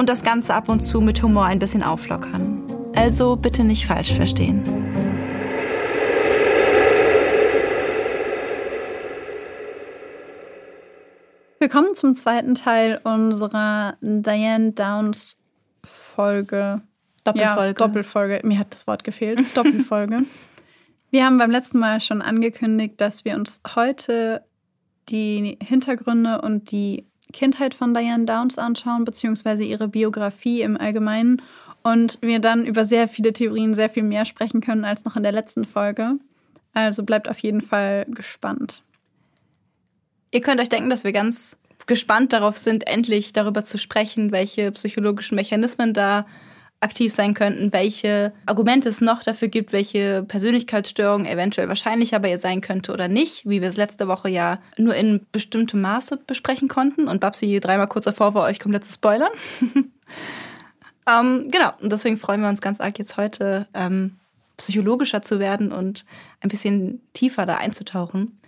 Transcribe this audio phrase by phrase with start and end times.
[0.00, 2.62] und das Ganze ab und zu mit Humor ein bisschen auflockern.
[2.96, 4.64] Also bitte nicht falsch verstehen.
[11.58, 15.36] Willkommen zum zweiten Teil unserer Diane Downs
[15.84, 16.80] Folge.
[17.24, 17.66] Doppelfolge.
[17.66, 18.40] Ja, Doppelfolge.
[18.42, 19.44] Mir hat das Wort gefehlt.
[19.54, 20.22] Doppelfolge.
[21.10, 24.46] wir haben beim letzten Mal schon angekündigt, dass wir uns heute
[25.10, 31.42] die Hintergründe und die Kindheit von Diane Downs anschauen, beziehungsweise ihre Biografie im Allgemeinen.
[31.82, 35.22] Und wir dann über sehr viele Theorien sehr viel mehr sprechen können als noch in
[35.22, 36.16] der letzten Folge.
[36.74, 38.82] Also bleibt auf jeden Fall gespannt.
[40.30, 44.70] Ihr könnt euch denken, dass wir ganz gespannt darauf sind, endlich darüber zu sprechen, welche
[44.72, 46.26] psychologischen Mechanismen da
[46.80, 52.38] aktiv sein könnten, welche Argumente es noch dafür gibt, welche Persönlichkeitsstörung eventuell wahrscheinlicher bei ihr
[52.38, 56.68] sein könnte oder nicht, wie wir es letzte Woche ja nur in bestimmtem Maße besprechen
[56.68, 59.32] konnten und Babsi dreimal kurz davor war, euch komplett zu spoilern.
[61.06, 64.16] ähm, genau, und deswegen freuen wir uns ganz arg jetzt heute ähm,
[64.56, 66.06] psychologischer zu werden und
[66.40, 68.38] ein bisschen tiefer da einzutauchen.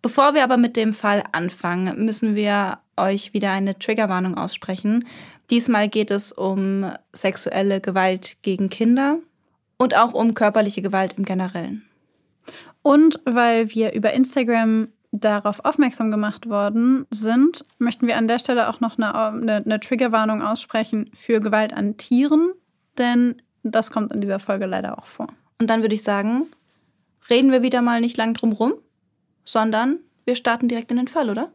[0.00, 5.06] Bevor wir aber mit dem Fall anfangen, müssen wir euch wieder eine Triggerwarnung aussprechen.
[5.50, 9.18] Diesmal geht es um sexuelle Gewalt gegen Kinder
[9.76, 11.84] und auch um körperliche Gewalt im Generellen.
[12.82, 18.68] Und weil wir über Instagram darauf aufmerksam gemacht worden sind, möchten wir an der Stelle
[18.68, 22.52] auch noch eine, eine, eine Triggerwarnung aussprechen für Gewalt an Tieren,
[22.98, 25.28] denn das kommt in dieser Folge leider auch vor.
[25.60, 26.46] Und dann würde ich sagen,
[27.30, 28.74] reden wir wieder mal nicht lang drum rum,
[29.44, 31.52] sondern wir starten direkt in den Fall, oder?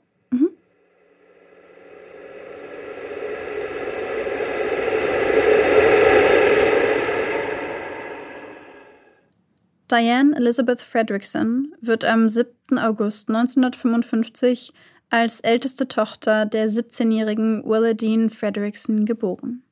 [9.89, 12.77] Diane Elizabeth Fredrickson wird am 7.
[12.77, 14.73] August 1955
[15.09, 19.63] als älteste Tochter der 17-jährigen Willadine Fredrickson geboren.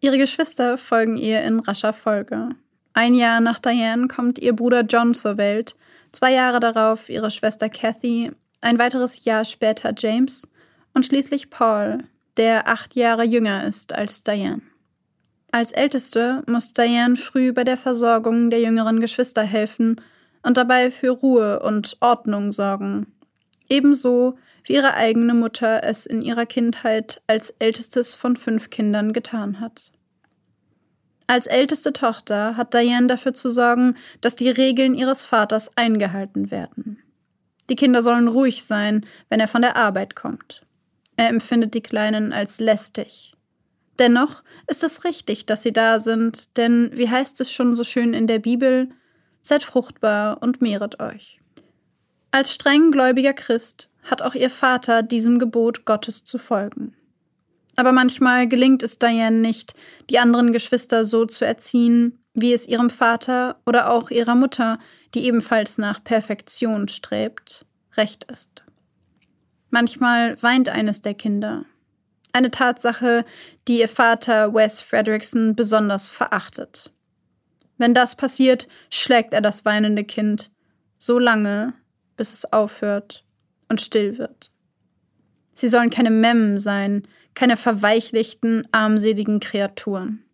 [0.00, 2.50] Ihre Geschwister folgen ihr in rascher Folge.
[2.94, 5.76] Ein Jahr nach Diane kommt ihr Bruder John zur Welt,
[6.12, 10.48] zwei Jahre darauf ihre Schwester Kathy, ein weiteres Jahr später James
[10.94, 12.04] und schließlich Paul,
[12.38, 14.62] der acht Jahre jünger ist als Diane.
[15.54, 20.00] Als Älteste muss Diane früh bei der Versorgung der jüngeren Geschwister helfen
[20.42, 23.12] und dabei für Ruhe und Ordnung sorgen.
[23.68, 29.60] Ebenso wie ihre eigene Mutter es in ihrer Kindheit als ältestes von fünf Kindern getan
[29.60, 29.92] hat.
[31.26, 36.98] Als älteste Tochter hat Diane dafür zu sorgen, dass die Regeln ihres Vaters eingehalten werden.
[37.68, 40.64] Die Kinder sollen ruhig sein, wenn er von der Arbeit kommt.
[41.16, 43.34] Er empfindet die Kleinen als lästig.
[43.98, 48.14] Dennoch ist es richtig, dass sie da sind, denn wie heißt es schon so schön
[48.14, 48.88] in der Bibel,
[49.42, 51.40] seid fruchtbar und mehret euch.
[52.30, 56.94] Als strenggläubiger Christ hat auch ihr Vater diesem Gebot Gottes zu folgen.
[57.76, 59.74] Aber manchmal gelingt es Diane nicht,
[60.10, 64.78] die anderen Geschwister so zu erziehen, wie es ihrem Vater oder auch ihrer Mutter,
[65.14, 67.66] die ebenfalls nach Perfektion strebt,
[67.96, 68.62] recht ist.
[69.70, 71.64] Manchmal weint eines der Kinder,
[72.32, 73.24] eine Tatsache,
[73.68, 76.90] die ihr Vater Wes Fredrickson besonders verachtet.
[77.78, 80.50] Wenn das passiert, schlägt er das weinende Kind
[80.98, 81.74] so lange,
[82.16, 83.24] bis es aufhört
[83.68, 84.52] und still wird.
[85.54, 90.24] Sie sollen keine Memmen sein, keine verweichlichten, armseligen Kreaturen.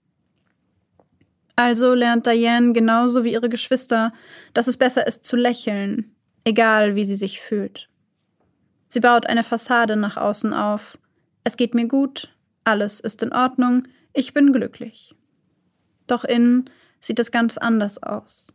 [1.56, 4.12] Also lernt Diane genauso wie ihre Geschwister,
[4.54, 7.88] dass es besser ist zu lächeln, egal wie sie sich fühlt.
[8.88, 10.96] Sie baut eine Fassade nach außen auf,
[11.48, 12.28] es geht mir gut,
[12.64, 15.14] alles ist in Ordnung, ich bin glücklich.
[16.06, 16.68] Doch innen
[17.00, 18.52] sieht es ganz anders aus.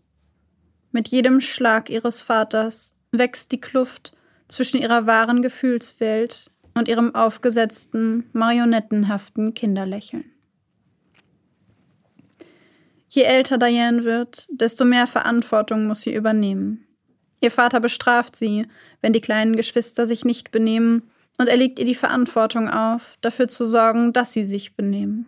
[0.92, 4.13] Mit jedem Schlag ihres Vaters wächst die Kluft
[4.48, 10.25] zwischen ihrer wahren Gefühlswelt und ihrem aufgesetzten, marionettenhaften Kinderlächeln.
[13.10, 16.86] Je älter Diane wird, desto mehr Verantwortung muss sie übernehmen.
[17.42, 18.68] Ihr Vater bestraft sie,
[19.01, 23.48] wenn die kleinen Geschwister sich nicht benehmen, und er legt ihr die Verantwortung auf, dafür
[23.48, 25.28] zu sorgen, dass sie sich benehmen.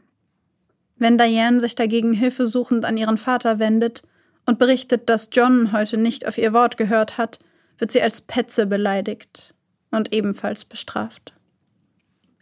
[0.97, 4.03] Wenn Diane sich dagegen hilfesuchend an ihren Vater wendet
[4.45, 7.39] und berichtet, dass John heute nicht auf ihr Wort gehört hat,
[7.77, 9.53] wird sie als Petze beleidigt
[9.91, 11.33] und ebenfalls bestraft.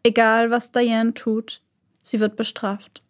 [0.04, 1.62] Egal, was Diane tut,
[2.04, 3.02] sie wird bestraft.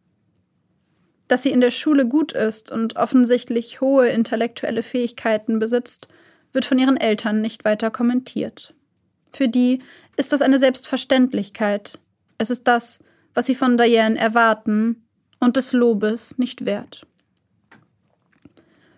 [1.28, 6.08] Dass sie in der Schule gut ist und offensichtlich hohe intellektuelle Fähigkeiten besitzt,
[6.54, 8.76] wird von ihren Eltern nicht weiter kommentiert.
[9.33, 9.81] Für die
[10.15, 12.00] ist das eine Selbstverständlichkeit.
[12.38, 13.00] Es ist das,
[13.33, 15.03] was sie von Diane erwarten
[15.39, 17.06] und des Lobes nicht wert.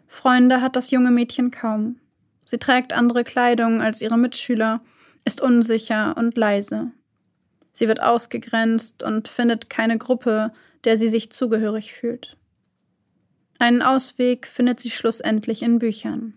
[0.08, 2.00] Freunde hat das junge Mädchen kaum.
[2.46, 4.82] Sie trägt andere Kleidung als ihre Mitschüler,
[5.26, 6.92] ist unsicher und leise.
[7.72, 10.54] Sie wird ausgegrenzt und findet keine Gruppe,
[10.84, 12.38] der sie sich zugehörig fühlt.
[13.58, 16.36] Einen Ausweg findet sie schlussendlich in Büchern.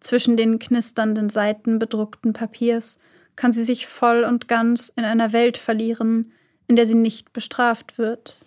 [0.00, 2.98] Zwischen den knisternden Seiten bedruckten Papiers
[3.36, 6.32] kann sie sich voll und ganz in einer Welt verlieren,
[6.66, 8.38] in der sie nicht bestraft wird.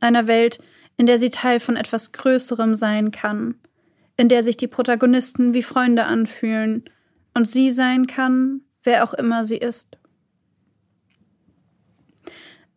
[0.00, 0.58] Einer Welt,
[0.96, 3.54] in der sie Teil von etwas Größerem sein kann,
[4.16, 6.84] in der sich die Protagonisten wie Freunde anfühlen
[7.34, 9.96] und sie sein kann, wer auch immer sie ist.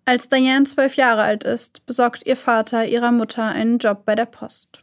[0.05, 4.25] Als Diane zwölf Jahre alt ist, besorgt ihr Vater ihrer Mutter einen Job bei der
[4.25, 4.81] Post.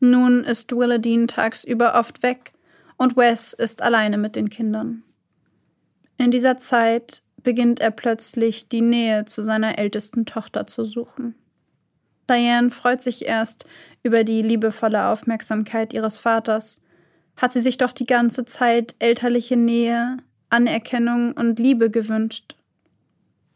[0.00, 2.52] Nun ist Willadine tagsüber oft weg
[2.96, 5.04] und Wes ist alleine mit den Kindern.
[6.18, 11.34] In dieser Zeit beginnt er plötzlich die Nähe zu seiner ältesten Tochter zu suchen.
[12.30, 13.66] Diane freut sich erst
[14.02, 16.80] über die liebevolle Aufmerksamkeit ihres Vaters,
[17.36, 20.18] hat sie sich doch die ganze Zeit elterliche Nähe,
[20.50, 22.56] Anerkennung und Liebe gewünscht.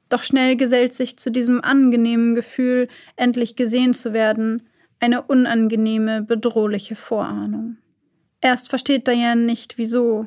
[0.08, 4.62] Doch schnell gesellt sich zu diesem angenehmen Gefühl, endlich gesehen zu werden,
[5.00, 7.76] eine unangenehme, bedrohliche Vorahnung.
[8.40, 10.26] Erst versteht Diane nicht, wieso,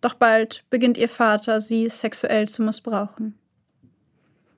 [0.00, 3.38] doch bald beginnt ihr Vater, sie sexuell zu missbrauchen.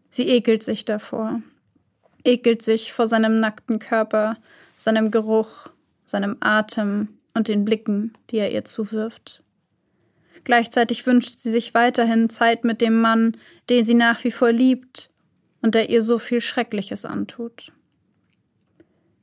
[0.08, 1.40] Sie ekelt sich davor,
[2.24, 4.36] ekelt sich vor seinem nackten Körper,
[4.76, 5.68] seinem Geruch,
[6.04, 9.42] seinem Atem und den Blicken, die er ihr zuwirft.
[10.44, 13.36] Gleichzeitig wünscht sie sich weiterhin Zeit mit dem Mann,
[13.68, 15.10] den sie nach wie vor liebt
[15.62, 17.72] und der ihr so viel Schreckliches antut.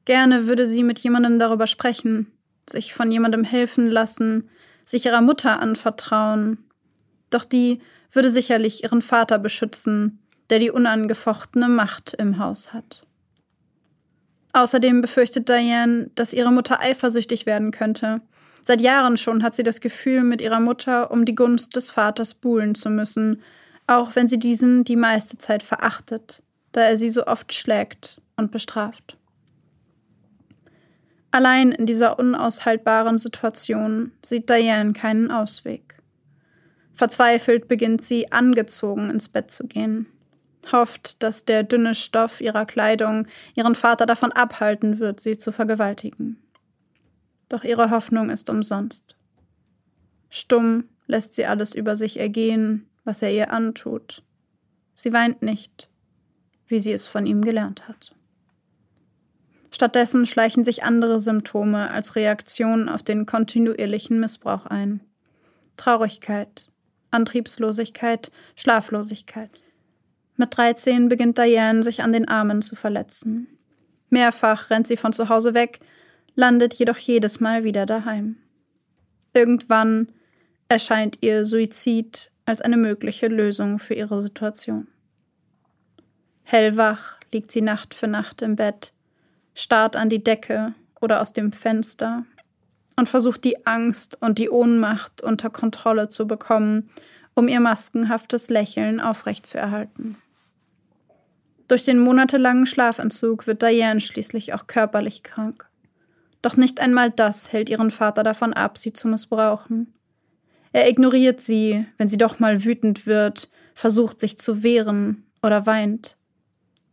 [0.06, 2.32] Gerne würde sie mit jemandem darüber sprechen,
[2.70, 4.50] sich von jemandem helfen lassen,
[4.88, 6.58] sich ihrer Mutter anvertrauen.
[7.30, 7.82] Doch die
[8.12, 10.20] würde sicherlich ihren Vater beschützen,
[10.50, 13.06] der die unangefochtene Macht im Haus hat.
[14.54, 18.22] Außerdem befürchtet Diane, dass ihre Mutter eifersüchtig werden könnte.
[18.64, 22.34] Seit Jahren schon hat sie das Gefühl, mit ihrer Mutter um die Gunst des Vaters
[22.34, 23.42] buhlen zu müssen,
[23.88, 26.42] auch wenn sie diesen die meiste Zeit verachtet,
[26.72, 29.17] da er sie so oft schlägt und bestraft.
[31.38, 36.02] Allein in dieser unaushaltbaren Situation sieht Diane keinen Ausweg.
[36.96, 40.08] Verzweifelt beginnt sie, angezogen ins Bett zu gehen,
[40.72, 46.42] hofft, dass der dünne Stoff ihrer Kleidung ihren Vater davon abhalten wird, sie zu vergewaltigen.
[47.50, 49.16] Doch ihre Hoffnung ist umsonst.
[50.32, 54.24] Stumm lässt sie alles über sich ergehen, was er ihr antut.
[54.96, 55.88] Sie weint nicht,
[56.66, 58.17] wie sie es von ihm gelernt hat.
[59.78, 65.02] Stattdessen schleichen sich andere Symptome als Reaktion auf den kontinuierlichen Missbrauch ein.
[65.76, 66.72] Traurigkeit,
[67.12, 69.52] Antriebslosigkeit, Schlaflosigkeit.
[70.36, 73.46] Mit 13 beginnt Diane sich an den Armen zu verletzen.
[74.10, 75.80] Mehrfach rennt sie von zu Hause weg,
[76.34, 78.38] landet jedoch jedes Mal wieder daheim.
[79.36, 80.12] Irgendwann
[80.70, 84.88] erscheint ihr Suizid als eine mögliche Lösung für ihre Situation.
[86.42, 88.92] Hellwach liegt sie Nacht für Nacht im Bett,
[89.58, 92.26] starrt an die Decke oder aus dem Fenster
[92.96, 96.92] und versucht die Angst und die Ohnmacht unter Kontrolle zu bekommen,
[97.34, 100.18] um ihr maskenhaftes Lächeln aufrechtzuerhalten.
[101.68, 105.68] Durch den monatelangen Schlafentzug wird Diane schließlich auch körperlich krank.
[106.44, 109.92] Doch nicht einmal das hält ihren Vater davon ab, sie zu missbrauchen.
[110.72, 116.16] Er ignoriert sie, wenn sie doch mal wütend wird, versucht sich zu wehren oder weint.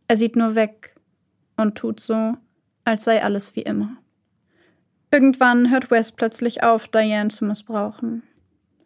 [0.07, 0.95] Er sieht nur weg
[1.57, 2.35] und tut so,
[2.85, 3.97] als sei alles wie immer.
[5.11, 8.23] Irgendwann hört Wes plötzlich auf, Diane zu missbrauchen.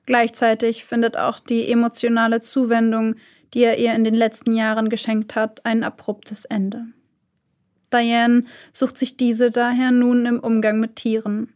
[0.06, 3.16] Gleichzeitig findet auch die emotionale Zuwendung,
[3.54, 6.86] die er ihr in den letzten Jahren geschenkt hat, ein abruptes Ende.
[7.94, 11.54] Diane sucht sich diese daher nun im Umgang mit Tieren.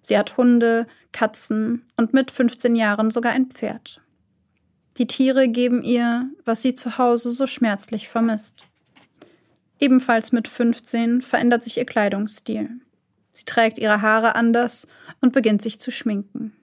[0.00, 4.00] Sie hat Hunde, Katzen und mit 15 Jahren sogar ein Pferd.
[4.96, 8.64] Die Tiere geben ihr, was sie zu Hause so schmerzlich vermisst.
[9.80, 12.70] Ebenfalls mit 15 verändert sich ihr Kleidungsstil.
[13.32, 14.86] Sie trägt ihre Haare anders
[15.20, 16.56] und beginnt sich zu schminken.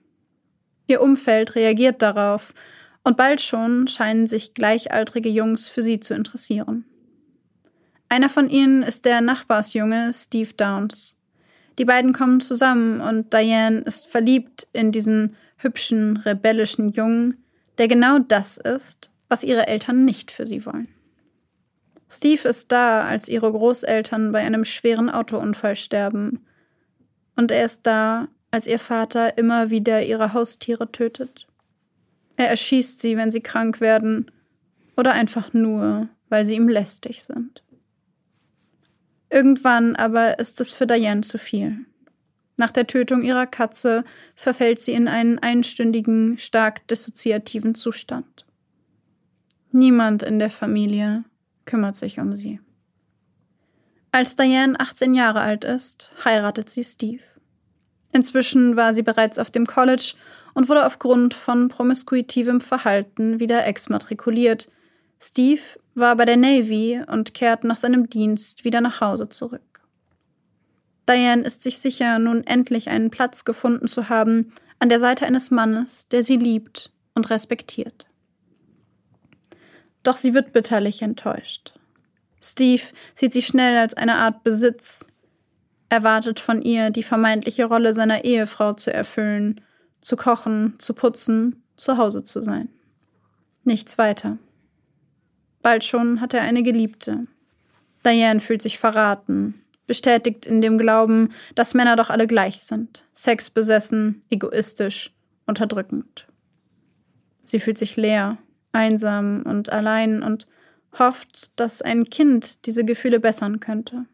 [0.86, 2.54] Ihr Umfeld reagiert darauf
[3.04, 6.84] und bald schon scheinen sich gleichaltrige Jungs für sie zu interessieren.
[8.08, 11.16] Einer von ihnen ist der Nachbarsjunge Steve Downs.
[11.78, 17.42] Die beiden kommen zusammen und Diane ist verliebt in diesen hübschen, rebellischen Jungen,
[17.78, 20.88] der genau das ist, was ihre Eltern nicht für sie wollen.
[22.12, 26.44] Steve ist da, als ihre Großeltern bei einem schweren Autounfall sterben.
[27.36, 31.46] Und er ist da, als ihr Vater immer wieder ihre Haustiere tötet.
[32.36, 34.30] Er erschießt sie, wenn sie krank werden,
[34.94, 37.62] oder einfach nur, weil sie ihm lästig sind.
[39.30, 41.78] Irgendwann aber ist es für Diane zu viel.
[42.58, 44.04] Nach der Tötung ihrer Katze
[44.34, 48.44] verfällt sie in einen einstündigen, stark dissoziativen Zustand.
[49.70, 51.24] Niemand in der Familie
[51.64, 52.60] kümmert sich um sie.
[54.10, 57.22] Als Diane 18 Jahre alt ist, heiratet sie Steve.
[58.12, 60.14] Inzwischen war sie bereits auf dem College
[60.54, 64.68] und wurde aufgrund von promiskuitivem Verhalten wieder exmatrikuliert.
[65.18, 65.62] Steve
[65.94, 69.80] war bei der Navy und kehrt nach seinem Dienst wieder nach Hause zurück.
[71.08, 75.50] Diane ist sich sicher, nun endlich einen Platz gefunden zu haben an der Seite eines
[75.50, 78.06] Mannes, der sie liebt und respektiert.
[80.02, 81.74] Doch sie wird bitterlich enttäuscht.
[82.40, 82.82] Steve
[83.14, 85.08] sieht sie schnell als eine Art Besitz,
[85.88, 89.60] erwartet von ihr, die vermeintliche Rolle seiner Ehefrau zu erfüllen,
[90.00, 92.68] zu kochen, zu putzen, zu Hause zu sein.
[93.64, 94.38] Nichts weiter.
[95.62, 97.26] Bald schon hat er eine Geliebte.
[98.04, 104.22] Diane fühlt sich verraten, bestätigt in dem Glauben, dass Männer doch alle gleich sind, sexbesessen,
[104.30, 105.12] egoistisch,
[105.46, 106.26] unterdrückend.
[107.44, 108.38] Sie fühlt sich leer,
[108.72, 110.46] einsam und allein und
[110.98, 114.06] hofft, dass ein Kind diese Gefühle bessern könnte.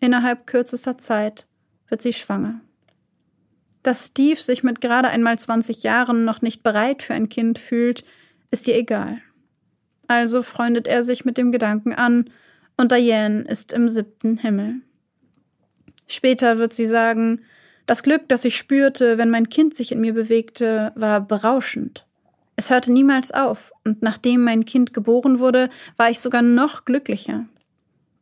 [0.00, 1.46] Innerhalb kürzester Zeit
[1.88, 2.60] wird sie schwanger.
[3.82, 8.04] Dass Steve sich mit gerade einmal 20 Jahren noch nicht bereit für ein Kind fühlt,
[8.50, 9.20] ist ihr egal.
[10.08, 12.30] Also freundet er sich mit dem Gedanken an,
[12.78, 14.82] und Diane ist im siebten Himmel.
[16.08, 17.40] Später wird sie sagen,
[17.86, 22.05] das Glück, das ich spürte, wenn mein Kind sich in mir bewegte, war berauschend.
[22.56, 27.46] Es hörte niemals auf, und nachdem mein Kind geboren wurde, war ich sogar noch glücklicher.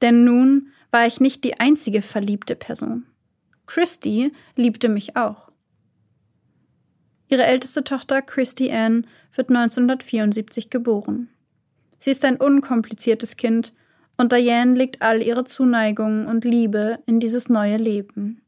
[0.03, 3.07] Denn nun war ich nicht die einzige verliebte Person.
[3.67, 5.51] Christy liebte mich auch.
[7.29, 11.31] Ihre älteste Tochter Christy Ann wird 1974 geboren.
[11.99, 13.73] Sie ist ein unkompliziertes Kind
[14.17, 18.43] und Diane legt all ihre Zuneigung und Liebe in dieses neue Leben.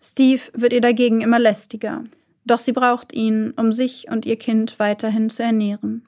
[0.00, 2.04] Steve wird ihr dagegen immer lästiger,
[2.44, 6.06] doch sie braucht ihn, um sich und ihr Kind weiterhin zu ernähren.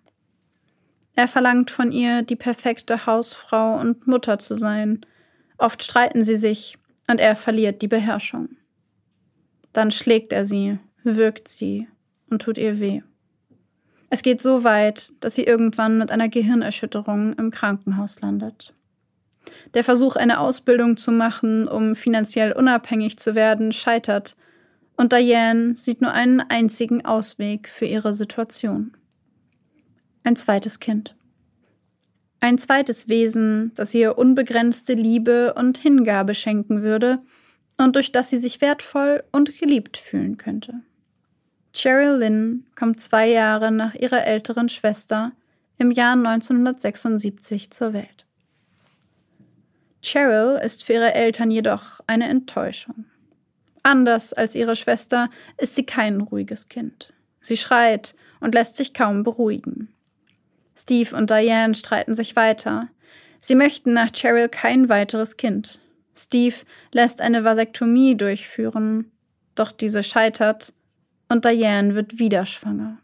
[1.14, 5.00] Er verlangt von ihr, die perfekte Hausfrau und Mutter zu sein.
[5.56, 6.76] Oft streiten sie sich
[7.08, 8.50] und er verliert die Beherrschung.
[9.72, 11.88] Dann schlägt er sie, wirkt sie
[12.28, 13.02] und tut ihr weh.
[14.10, 18.74] Es geht so weit, dass sie irgendwann mit einer Gehirnerschütterung im Krankenhaus landet.
[19.74, 24.36] Der Versuch, eine Ausbildung zu machen, um finanziell unabhängig zu werden, scheitert,
[24.96, 28.96] und Diane sieht nur einen einzigen Ausweg für ihre Situation.
[30.24, 31.14] Ein zweites Kind.
[32.40, 37.20] Ein zweites Wesen, das ihr unbegrenzte Liebe und Hingabe schenken würde
[37.78, 40.74] und durch das sie sich wertvoll und geliebt fühlen könnte.
[41.72, 45.32] Cheryl Lynn kommt zwei Jahre nach ihrer älteren Schwester
[45.78, 48.26] im Jahr 1976 zur Welt.
[50.02, 53.06] Cheryl ist für ihre Eltern jedoch eine Enttäuschung.
[53.86, 57.12] Anders als ihre Schwester ist sie kein ruhiges Kind.
[57.40, 59.94] Sie schreit und lässt sich kaum beruhigen.
[60.76, 62.88] Steve und Diane streiten sich weiter.
[63.38, 65.78] Sie möchten nach Cheryl kein weiteres Kind.
[66.16, 66.56] Steve
[66.92, 69.12] lässt eine Vasektomie durchführen,
[69.54, 70.74] doch diese scheitert
[71.28, 72.98] und Diane wird wieder schwanger.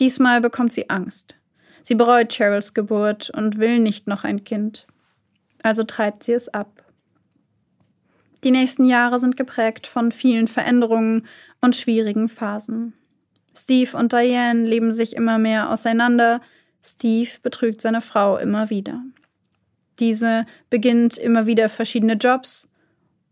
[0.00, 1.34] Diesmal bekommt sie Angst.
[1.82, 4.86] Sie bereut Cheryls Geburt und will nicht noch ein Kind.
[5.62, 6.75] Also treibt sie es ab.
[8.46, 11.26] Die nächsten Jahre sind geprägt von vielen Veränderungen
[11.60, 12.92] und schwierigen Phasen.
[13.52, 16.40] Steve und Diane leben sich immer mehr auseinander.
[16.80, 19.02] Steve betrügt seine Frau immer wieder.
[19.98, 22.70] Diese beginnt immer wieder verschiedene Jobs,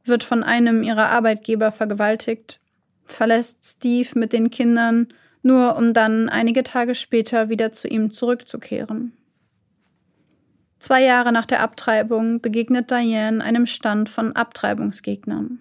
[0.04, 2.59] wird von einem ihrer Arbeitgeber vergewaltigt
[3.04, 5.06] verlässt Steve mit den Kindern,
[5.42, 9.12] nur um dann einige Tage später wieder zu ihm zurückzukehren.
[10.84, 15.60] Zwei Jahre nach der Abtreibung begegnet Diane einem Stand von Abtreibungsgegnern.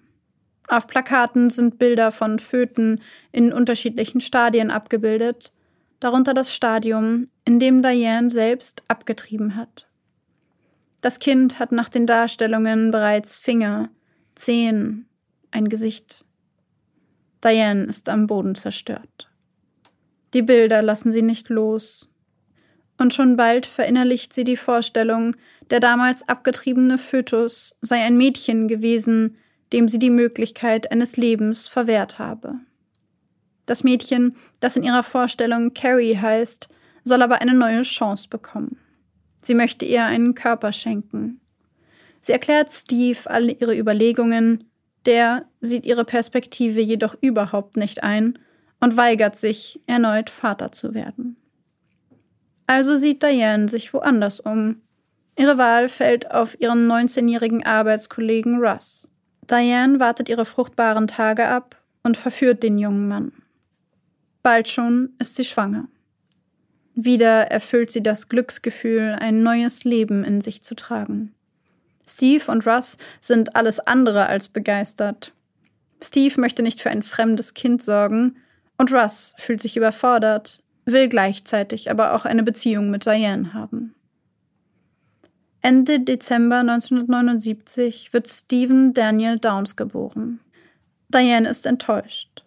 [0.68, 3.00] Auf Plakaten sind Bilder von Föten
[3.32, 5.50] in unterschiedlichen Stadien abgebildet,
[5.98, 9.88] darunter das Stadium, in dem Diane selbst abgetrieben hat.
[11.00, 13.88] Das Kind hat nach den Darstellungen bereits Finger,
[14.34, 15.08] Zehen,
[15.50, 16.22] ein Gesicht.
[17.42, 19.30] Diane ist am Boden zerstört.
[20.34, 22.10] Die Bilder lassen sie nicht los.
[22.98, 25.36] Und schon bald verinnerlicht sie die Vorstellung,
[25.70, 29.36] der damals abgetriebene Fötus sei ein Mädchen gewesen,
[29.72, 32.54] dem sie die Möglichkeit eines Lebens verwehrt habe.
[33.66, 36.68] Das Mädchen, das in ihrer Vorstellung Carrie heißt,
[37.02, 38.78] soll aber eine neue Chance bekommen.
[39.42, 41.40] Sie möchte ihr einen Körper schenken.
[42.20, 44.70] Sie erklärt Steve alle ihre Überlegungen,
[45.04, 48.38] der sieht ihre Perspektive jedoch überhaupt nicht ein
[48.80, 51.36] und weigert sich, erneut Vater zu werden.
[52.66, 54.80] Also sieht Diane sich woanders um.
[55.36, 59.10] Ihre Wahl fällt auf ihren 19-jährigen Arbeitskollegen Russ.
[59.50, 63.32] Diane wartet ihre fruchtbaren Tage ab und verführt den jungen Mann.
[64.42, 65.88] Bald schon ist sie schwanger.
[66.94, 71.34] Wieder erfüllt sie das Glücksgefühl, ein neues Leben in sich zu tragen.
[72.06, 75.32] Steve und Russ sind alles andere als begeistert.
[76.02, 78.36] Steve möchte nicht für ein fremdes Kind sorgen
[78.78, 83.94] und Russ fühlt sich überfordert, will gleichzeitig aber auch eine Beziehung mit Diane haben.
[85.62, 90.40] Ende Dezember 1979 wird Stephen Daniel Downs geboren.
[91.08, 92.44] Diane ist enttäuscht.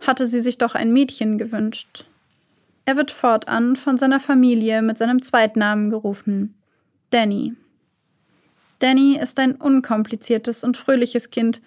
[0.00, 2.04] Hatte sie sich doch ein Mädchen gewünscht.
[2.84, 6.54] Er wird fortan von seiner Familie mit seinem Zweitnamen gerufen,
[7.10, 7.54] Danny.
[8.78, 11.62] Danny ist ein unkompliziertes und fröhliches Kind,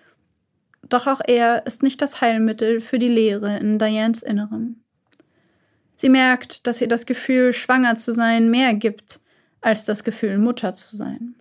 [0.88, 4.85] doch auch er ist nicht das Heilmittel für die Leere in Dianes Inneren.
[6.06, 9.20] Sie merkt, dass ihr das Gefühl, schwanger zu sein, mehr gibt
[9.62, 11.34] als das Gefühl, Mutter zu sein.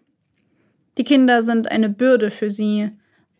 [0.96, 2.90] Die Kinder sind eine Bürde für sie,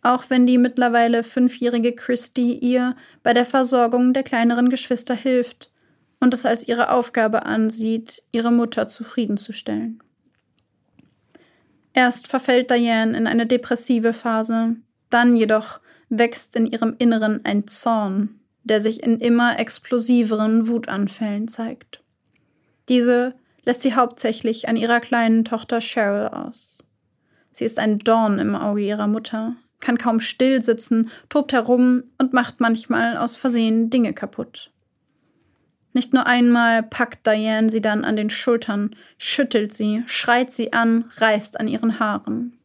[0.03, 5.73] auch wenn die mittlerweile fünfjährige Christy ihr bei der Versorgung der kleineren Geschwister hilft
[6.21, 10.03] und es als ihre Aufgabe ansieht, ihre Mutter zufriedenzustellen.
[11.95, 14.77] Erst verfällt Diane in eine depressive Phase,
[15.09, 22.03] dann jedoch wächst in ihrem Inneren ein Zorn, der sich in immer explosiveren Wutanfällen zeigt.
[22.89, 26.87] Diese lässt sie hauptsächlich an ihrer kleinen Tochter Cheryl aus.
[27.53, 32.33] Sie ist ein Dorn im Auge ihrer Mutter, kann kaum still sitzen, tobt herum und
[32.33, 34.71] macht manchmal aus Versehen Dinge kaputt.
[35.93, 41.05] Nicht nur einmal packt Diane sie dann an den Schultern, schüttelt sie, schreit sie an,
[41.19, 42.59] reißt an ihren Haaren.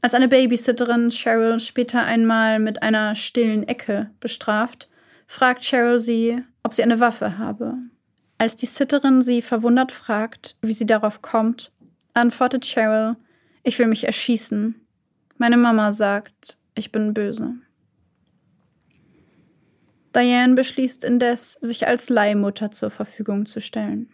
[0.00, 4.88] Als eine Babysitterin Cheryl später einmal mit einer stillen Ecke bestraft,
[5.32, 7.78] fragt Cheryl sie, ob sie eine Waffe habe.
[8.36, 11.72] Als die Sitterin sie verwundert fragt, wie sie darauf kommt,
[12.12, 13.16] antwortet Cheryl,
[13.62, 14.74] ich will mich erschießen.
[15.38, 17.54] Meine Mama sagt, ich bin böse.
[20.14, 24.10] Diane beschließt indes, sich als Leihmutter zur Verfügung zu stellen.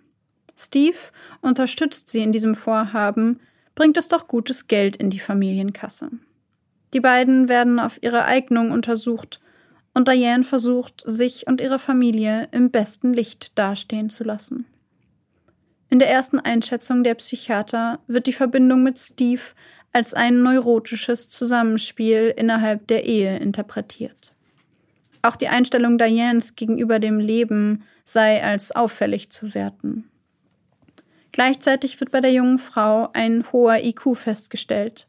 [0.57, 0.99] Steve
[1.41, 3.41] unterstützt sie in diesem Vorhaben,
[3.75, 6.11] bringt es doch gutes Geld in die Familienkasse.
[6.93, 9.41] Die beiden werden auf ihre Eignung untersucht
[9.99, 14.65] und Diane versucht, sich und ihre Familie im besten Licht dastehen zu lassen.
[15.91, 19.41] In der ersten Einschätzung der Psychiater wird die Verbindung mit Steve
[19.93, 24.35] als ein neurotisches Zusammenspiel innerhalb der Ehe interpretiert.
[25.23, 30.09] Auch die Einstellung Dianes gegenüber dem Leben sei als auffällig zu werten.
[31.33, 35.09] Gleichzeitig wird bei der jungen Frau ein hoher IQ festgestellt.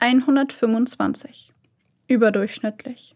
[0.00, 1.52] 125.
[2.08, 3.14] Überdurchschnittlich.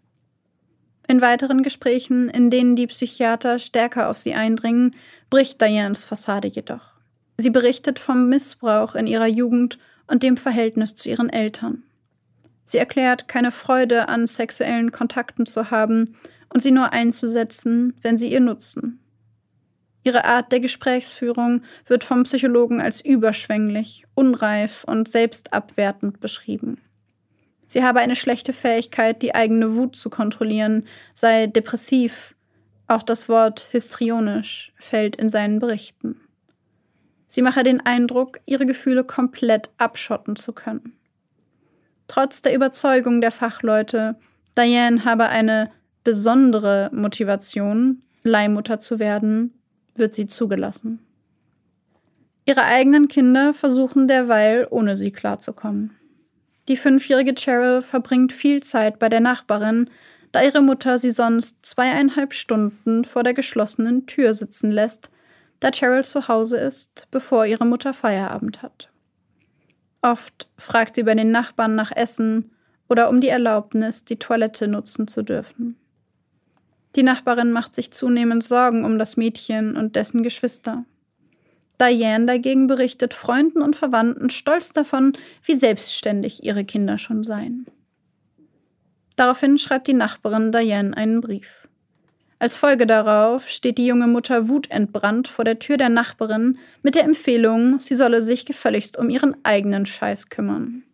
[1.11, 4.95] In weiteren Gesprächen, in denen die Psychiater stärker auf sie eindringen,
[5.29, 6.93] bricht Dianes Fassade jedoch.
[7.37, 11.83] Sie berichtet vom Missbrauch in ihrer Jugend und dem Verhältnis zu ihren Eltern.
[12.63, 16.05] Sie erklärt, keine Freude an sexuellen Kontakten zu haben
[16.49, 19.01] und sie nur einzusetzen, wenn sie ihr nutzen.
[20.05, 26.81] Ihre Art der Gesprächsführung wird vom Psychologen als überschwänglich, unreif und selbstabwertend beschrieben.
[27.71, 32.35] Sie habe eine schlechte Fähigkeit, die eigene Wut zu kontrollieren, sei depressiv.
[32.89, 36.21] Auch das Wort histrionisch fällt in seinen Berichten.
[37.29, 40.97] Sie mache den Eindruck, ihre Gefühle komplett abschotten zu können.
[42.09, 44.17] Trotz der Überzeugung der Fachleute,
[44.59, 45.71] Diane habe eine
[46.03, 49.55] besondere Motivation, Leihmutter zu werden,
[49.95, 50.99] wird sie zugelassen.
[52.47, 56.00] Ihre eigenen Kinder versuchen derweil, ohne sie klarzukommen.
[56.71, 59.91] Die fünfjährige Cheryl verbringt viel Zeit bei der Nachbarin,
[60.31, 65.11] da ihre Mutter sie sonst zweieinhalb Stunden vor der geschlossenen Tür sitzen lässt,
[65.59, 68.89] da Cheryl zu Hause ist, bevor ihre Mutter Feierabend hat.
[70.01, 72.53] Oft fragt sie bei den Nachbarn nach Essen
[72.89, 75.75] oder um die Erlaubnis, die Toilette nutzen zu dürfen.
[76.95, 80.85] Die Nachbarin macht sich zunehmend Sorgen um das Mädchen und dessen Geschwister.
[81.81, 85.15] Diane dagegen berichtet Freunden und Verwandten stolz davon,
[85.45, 87.67] wie selbstständig ihre Kinder schon seien.
[89.17, 91.69] Daraufhin schreibt die Nachbarin Diane einen Brief.
[92.39, 97.05] Als Folge darauf steht die junge Mutter wutentbrannt vor der Tür der Nachbarin mit der
[97.05, 100.85] Empfehlung, sie solle sich gefälligst um ihren eigenen Scheiß kümmern.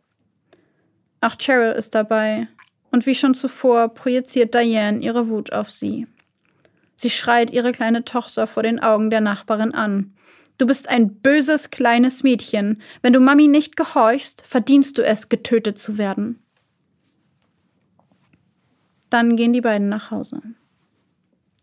[1.21, 2.49] Auch Cheryl ist dabei,
[2.91, 6.07] und wie schon zuvor projiziert Diane ihre Wut auf sie.
[6.97, 10.16] Sie schreit ihre kleine Tochter vor den Augen der Nachbarin an.
[10.59, 12.81] Du bist ein böses kleines Mädchen.
[13.03, 16.43] Wenn du Mami nicht gehorchst, verdienst du es, getötet zu werden.
[19.11, 20.41] Dann gehen die beiden nach Hause.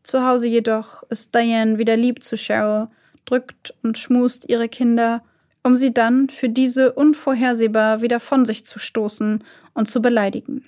[0.04, 2.90] Zu Hause jedoch ist Diane wieder lieb zu Cheryl,
[3.26, 5.24] drückt und schmust ihre Kinder,
[5.64, 10.66] um sie dann für diese unvorhersehbar wieder von sich zu stoßen und zu beleidigen.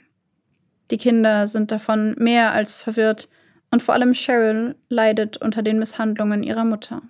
[0.89, 3.29] Die Kinder sind davon mehr als verwirrt,
[3.71, 7.01] und vor allem Cheryl leidet unter den Misshandlungen ihrer Mutter.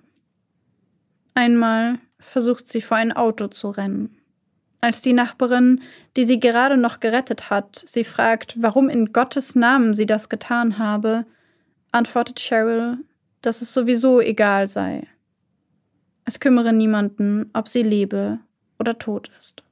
[1.36, 4.16] Einmal versucht sie vor ein Auto zu rennen.
[4.80, 5.82] Als die Nachbarin,
[6.16, 10.78] die sie gerade noch gerettet hat, sie fragt, warum in Gottes Namen sie das getan
[10.78, 11.26] habe,
[11.92, 12.96] antwortet Cheryl,
[13.42, 15.06] dass es sowieso egal sei.
[16.24, 18.38] Es kümmere niemanden, ob sie lebe
[18.78, 19.62] oder tot ist.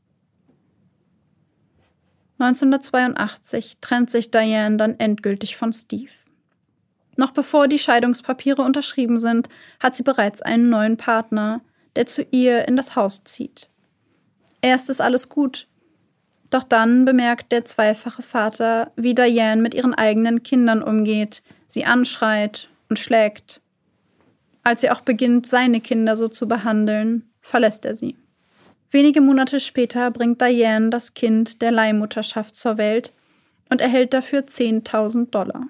[2.39, 6.13] 1982 trennt sich Diane dann endgültig von Steve.
[7.17, 9.49] Noch bevor die Scheidungspapiere unterschrieben sind,
[9.81, 11.61] hat sie bereits einen neuen Partner,
[11.97, 13.69] der zu ihr in das Haus zieht.
[14.63, 15.69] Erst ist alles gut.
[16.51, 22.69] Doch dann bemerkt der zweifache Vater, wie Diane mit ihren eigenen Kindern umgeht, sie anschreit
[22.89, 23.61] und schlägt.
[24.63, 28.17] Als sie auch beginnt, seine Kinder so zu behandeln, verlässt er sie.
[28.91, 33.13] Wenige Monate später bringt Diane das Kind der Leihmutterschaft zur Welt
[33.69, 35.67] und erhält dafür 10.000 Dollar.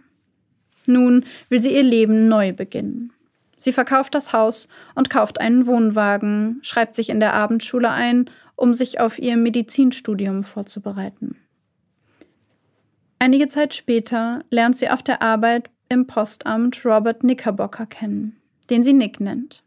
[0.86, 3.12] Nun will sie ihr Leben neu beginnen.
[3.56, 8.74] Sie verkauft das Haus und kauft einen Wohnwagen, schreibt sich in der Abendschule ein, um
[8.74, 11.36] sich auf ihr Medizinstudium vorzubereiten.
[13.18, 18.36] Einige Zeit später lernt sie auf der Arbeit im Postamt Robert Knickerbocker kennen,
[18.68, 19.62] den sie Nick nennt.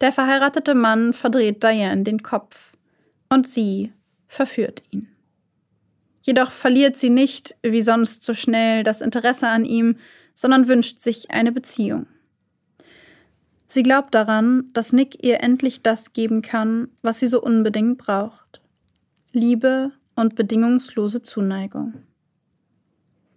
[0.00, 2.72] Der verheiratete Mann verdreht Diane den Kopf
[3.28, 3.92] und sie
[4.26, 5.08] verführt ihn.
[6.22, 9.98] Jedoch verliert sie nicht, wie sonst so schnell, das Interesse an ihm,
[10.34, 12.06] sondern wünscht sich eine Beziehung.
[13.66, 18.60] Sie glaubt daran, dass Nick ihr endlich das geben kann, was sie so unbedingt braucht.
[19.32, 21.94] Liebe und bedingungslose Zuneigung.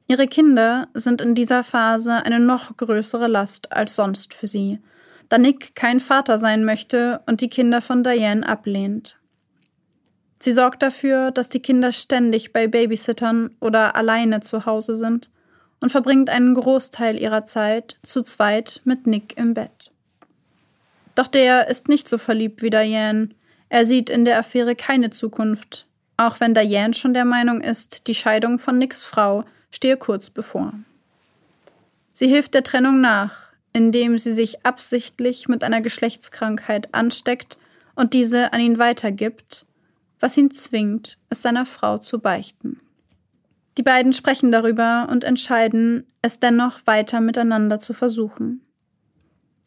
[0.08, 4.80] Ihre Kinder sind in dieser Phase eine noch größere Last als sonst für sie,
[5.28, 9.18] da Nick kein Vater sein möchte und die Kinder von Diane ablehnt.
[10.40, 15.30] Sie sorgt dafür, dass die Kinder ständig bei Babysittern oder alleine zu Hause sind
[15.80, 19.92] und verbringt einen Großteil ihrer Zeit zu zweit mit Nick im Bett.
[21.16, 23.30] Doch der ist nicht so verliebt wie Diane.
[23.70, 28.16] Er sieht in der Affäre keine Zukunft, auch wenn Diane schon der Meinung ist, die
[28.16, 30.74] Scheidung von Nicks Frau stehe kurz bevor.
[32.14, 33.34] Sie hilft der Trennung nach,
[33.74, 37.60] indem sie sich absichtlich mit einer Geschlechtskrankheit ansteckt
[37.96, 39.66] und diese an ihn weitergibt,
[40.20, 42.80] was ihn zwingt, es seiner Frau zu beichten.
[43.78, 48.62] Die beiden sprechen darüber und entscheiden, es dennoch weiter miteinander zu versuchen.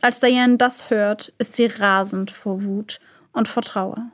[0.02, 2.98] Als Diane das hört, ist sie rasend vor Wut
[3.32, 4.10] und vor Trauer.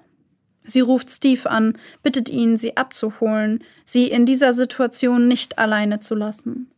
[0.65, 6.15] Sie ruft Steve an, bittet ihn, sie abzuholen, sie in dieser Situation nicht alleine zu
[6.15, 6.71] lassen.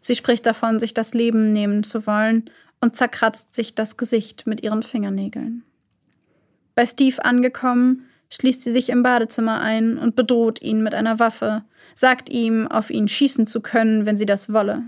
[0.00, 2.50] Sie spricht davon, sich das Leben nehmen zu wollen
[2.80, 5.64] und zerkratzt sich das Gesicht mit ihren Fingernägeln.
[6.74, 11.64] Bei Steve angekommen, schließt sie sich im Badezimmer ein und bedroht ihn mit einer Waffe,
[11.94, 14.82] sagt ihm, auf ihn schießen zu können, wenn sie das wolle.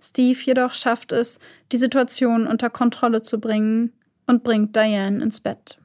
[0.00, 1.38] Steve jedoch schafft es,
[1.70, 3.92] die Situation unter Kontrolle zu bringen
[4.26, 5.78] und bringt Diane ins Bett.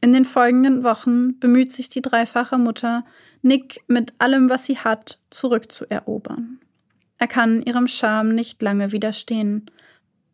[0.00, 3.04] In den folgenden Wochen bemüht sich die dreifache Mutter,
[3.42, 6.60] Nick mit allem, was sie hat, zurückzuerobern.
[7.18, 9.70] Er kann ihrem Charme nicht lange widerstehen,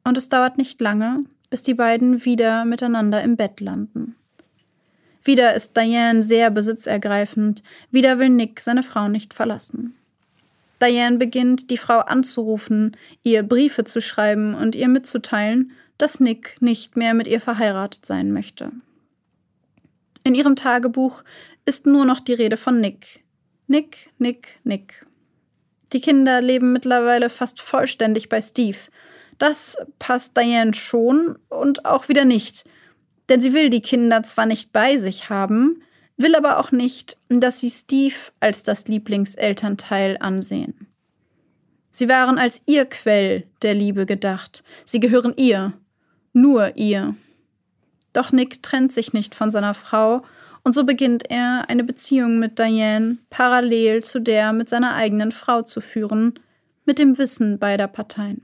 [0.04, 4.16] und es dauert nicht lange, bis die beiden wieder miteinander im Bett landen.
[5.24, 9.94] Wieder ist Diane sehr besitzergreifend, wieder will Nick seine Frau nicht verlassen.
[10.82, 16.96] Diane beginnt, die Frau anzurufen, ihr Briefe zu schreiben und ihr mitzuteilen, dass Nick nicht
[16.96, 18.70] mehr mit ihr verheiratet sein möchte.
[20.24, 21.22] In ihrem Tagebuch
[21.64, 23.24] ist nur noch die Rede von Nick.
[23.66, 25.06] Nick, Nick, Nick.
[25.92, 28.78] Die Kinder leben mittlerweile fast vollständig bei Steve.
[29.38, 32.64] Das passt Diane schon und auch wieder nicht.
[33.28, 35.82] Denn sie will die Kinder zwar nicht bei sich haben,
[36.16, 40.86] will aber auch nicht, dass sie Steve als das Lieblingselternteil ansehen.
[41.90, 44.64] Sie waren als ihr Quell der Liebe gedacht.
[44.84, 45.72] Sie gehören ihr,
[46.32, 47.14] nur ihr.
[48.12, 50.22] Doch Nick trennt sich nicht von seiner Frau
[50.64, 55.62] und so beginnt er, eine Beziehung mit Diane parallel zu der mit seiner eigenen Frau
[55.62, 56.34] zu führen,
[56.84, 58.42] mit dem Wissen beider Parteien.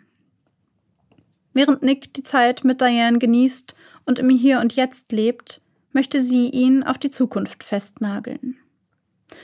[1.52, 3.74] Während Nick die Zeit mit Diane genießt
[4.10, 5.60] und im Hier und Jetzt lebt,
[5.92, 8.56] möchte sie ihn auf die Zukunft festnageln.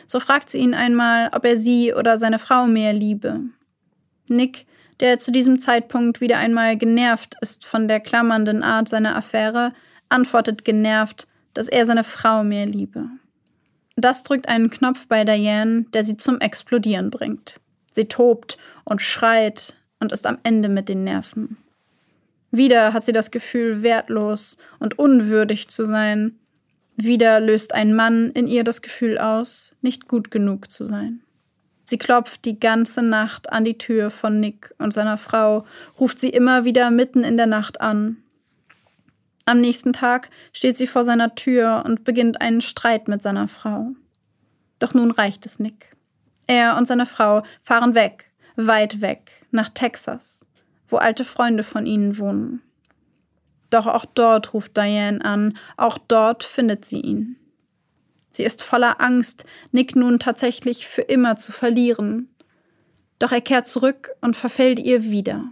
[0.09, 3.43] So fragt sie ihn einmal, ob er sie oder seine Frau mehr liebe.
[4.29, 4.67] Nick,
[4.99, 9.73] der zu diesem Zeitpunkt wieder einmal genervt ist von der klammernden Art seiner Affäre,
[10.09, 13.07] antwortet genervt, dass er seine Frau mehr liebe.
[13.95, 17.61] Das drückt einen Knopf bei Diane, der sie zum Explodieren bringt.
[17.93, 21.57] Sie tobt und schreit und ist am Ende mit den Nerven.
[22.57, 26.39] Wieder hat sie das Gefühl, wertlos und unwürdig zu sein.
[26.97, 31.21] Wieder löst ein Mann in ihr das Gefühl aus, nicht gut genug zu sein.
[31.85, 35.67] Sie klopft die ganze Nacht an die Tür von Nick und seiner Frau,
[36.01, 38.17] ruft sie immer wieder mitten in der Nacht an.
[39.45, 43.93] Am nächsten Tag steht sie vor seiner Tür und beginnt einen Streit mit seiner Frau.
[44.79, 45.95] Doch nun reicht es Nick.
[46.47, 50.47] Er und seine Frau fahren weg, weit weg, nach Texas,
[50.89, 52.63] wo alte Freunde von ihnen wohnen.
[53.71, 57.37] Doch auch dort ruft Diane an, auch dort findet sie ihn.
[58.31, 62.29] Sie ist voller Angst, Nick nun tatsächlich für immer zu verlieren.
[63.19, 65.45] Doch er kehrt zurück und verfällt ihr wieder.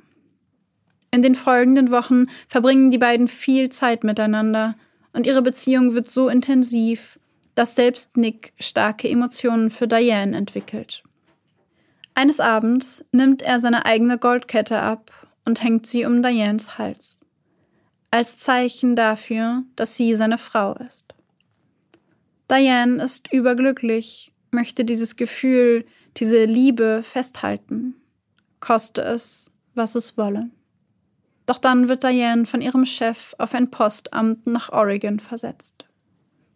[1.10, 4.76] In den folgenden Wochen verbringen die beiden viel Zeit miteinander
[5.12, 7.18] und ihre Beziehung wird so intensiv,
[7.54, 11.04] dass selbst Nick starke Emotionen für Diane entwickelt.
[12.14, 17.24] Eines Abends nimmt er seine eigene Goldkette ab und hängt sie um Dianes Hals.
[18.11, 21.14] Als Zeichen dafür, dass sie seine Frau ist.
[22.50, 25.85] Diane ist überglücklich, möchte dieses Gefühl,
[26.16, 27.96] diese Liebe festhalten,
[28.61, 30.50] koste es, was es wolle.
[31.46, 35.87] Doch dann wird Diane von ihrem Chef auf ein Postamt nach Oregon versetzt.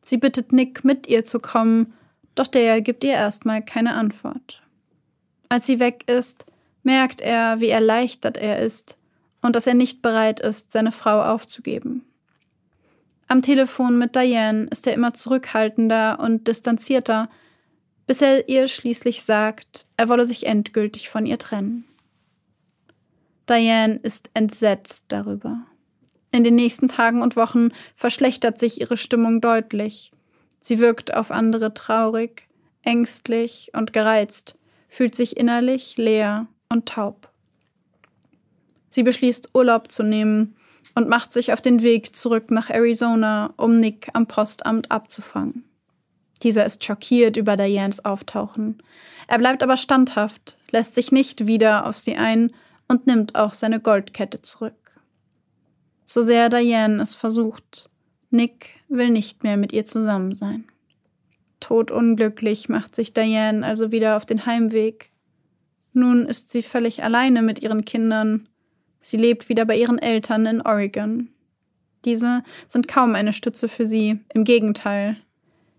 [0.05, 1.93] Sie bittet Nick, mit ihr zu kommen,
[2.35, 4.63] doch der gibt ihr erstmal keine Antwort.
[5.49, 6.47] Als sie weg ist,
[6.89, 8.97] merkt er, wie erleichtert er ist
[9.43, 12.03] und dass er nicht bereit ist, seine Frau aufzugeben.
[13.27, 17.29] Am Telefon mit Diane ist er immer zurückhaltender und distanzierter,
[18.07, 21.85] bis er ihr schließlich sagt, er wolle sich endgültig von ihr trennen.
[23.47, 25.59] Diane ist entsetzt darüber.
[26.33, 30.11] In den nächsten Tagen und Wochen verschlechtert sich ihre Stimmung deutlich.
[30.61, 32.49] Sie wirkt auf andere traurig,
[32.83, 34.57] ängstlich und gereizt,
[34.89, 37.31] fühlt sich innerlich leer und taub.
[38.91, 40.57] Sie beschließt, Urlaub zu nehmen
[40.95, 45.65] und macht sich auf den Weg zurück nach Arizona, um Nick am Postamt abzufangen.
[46.43, 48.83] Dieser ist schockiert über Dianes Auftauchen.
[49.27, 52.53] Er bleibt aber standhaft, lässt sich nicht wieder auf sie ein
[52.87, 55.01] und nimmt auch seine Goldkette zurück.
[56.05, 57.91] So sehr Diane es versucht,
[58.31, 60.65] Nick will nicht mehr mit ihr zusammen sein.
[61.61, 65.11] Todunglücklich macht sich Diane also wieder auf den Heimweg.
[65.99, 68.49] Nun ist sie völlig alleine mit ihren Kindern.
[69.01, 71.29] Sie lebt wieder bei ihren Eltern in Oregon.
[72.05, 75.17] Diese sind kaum eine Stütze für sie, im Gegenteil.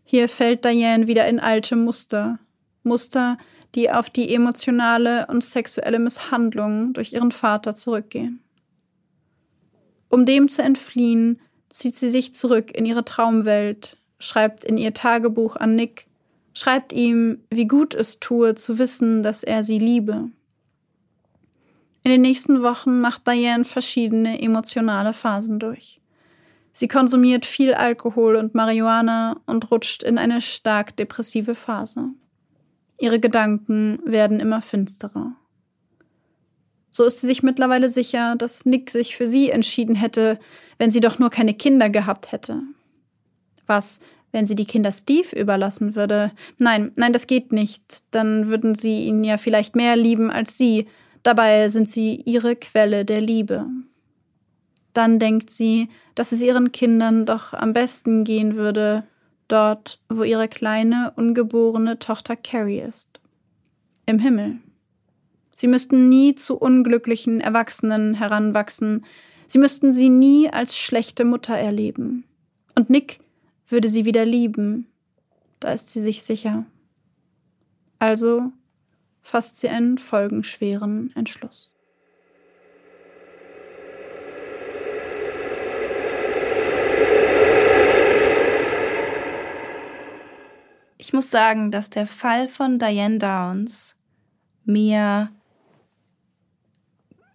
[0.04, 2.38] Hier fällt Diane wieder in alte Muster.
[2.84, 3.38] Muster,
[3.76, 8.42] die auf die emotionale und sexuelle Misshandlung durch ihren Vater zurückgehen.
[10.10, 15.56] Um dem zu entfliehen, zieht sie sich zurück in ihre Traumwelt, schreibt in ihr Tagebuch
[15.56, 16.08] an Nick,
[16.60, 20.30] schreibt ihm, wie gut es tue, zu wissen, dass er sie liebe.
[22.04, 26.02] In den nächsten Wochen macht Diane verschiedene emotionale Phasen durch.
[26.74, 32.10] Sie konsumiert viel Alkohol und Marihuana und rutscht in eine stark depressive Phase.
[33.00, 35.36] Ihre Gedanken werden immer finsterer.
[36.92, 40.40] So ist sie sich mittlerweile sicher, dass Nick sich für sie entschieden hätte,
[40.78, 42.64] wenn sie doch nur keine Kinder gehabt hätte.
[43.66, 44.00] Was,
[44.32, 46.32] wenn sie die Kinder Steve überlassen würde?
[46.60, 48.04] Nein, nein, das geht nicht.
[48.12, 50.88] Dann würden sie ihn ja vielleicht mehr lieben als sie.
[51.24, 53.66] Dabei sind sie ihre Quelle der Liebe.
[54.94, 59.04] Dann denkt sie, dass es ihren Kindern doch am besten gehen würde,
[59.48, 63.20] dort, wo ihre kleine, ungeborene Tochter Carrie ist.
[64.06, 64.58] Im Himmel.
[65.54, 69.06] Sie müssten nie zu unglücklichen Erwachsenen heranwachsen,
[69.46, 72.24] sie müssten sie nie als schlechte Mutter erleben.
[72.76, 73.20] Und Nick
[73.70, 74.88] würde sie wieder lieben,
[75.60, 76.66] da ist sie sich sicher.
[78.00, 78.52] Also
[79.22, 81.74] fasst sie einen folgenschweren Entschluss.
[90.98, 93.96] Ich muss sagen, dass der Fall von Diane Downs
[94.64, 95.32] mir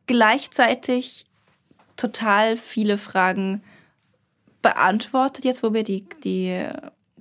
[0.07, 1.27] gleichzeitig
[1.97, 3.62] total viele Fragen
[4.64, 6.66] beantwortet, jetzt wo wir die, die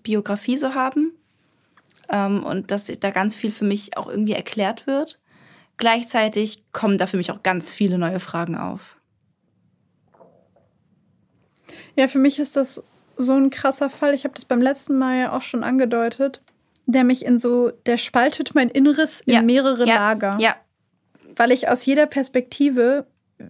[0.01, 1.11] Biografie so haben.
[2.09, 5.19] Ähm, und dass da ganz viel für mich auch irgendwie erklärt wird.
[5.77, 8.97] Gleichzeitig kommen da für mich auch ganz viele neue Fragen auf.
[11.95, 12.81] Ja, für mich ist das
[13.17, 14.13] so ein krasser Fall.
[14.13, 16.41] Ich habe das beim letzten Mal ja auch schon angedeutet,
[16.85, 19.41] der mich in so, der spaltet mein Inneres in Ja.
[19.41, 19.95] mehrere Ja.
[19.95, 20.37] Lager.
[20.39, 20.55] Ja,
[21.35, 23.07] Weil ich aus jeder Perspektive,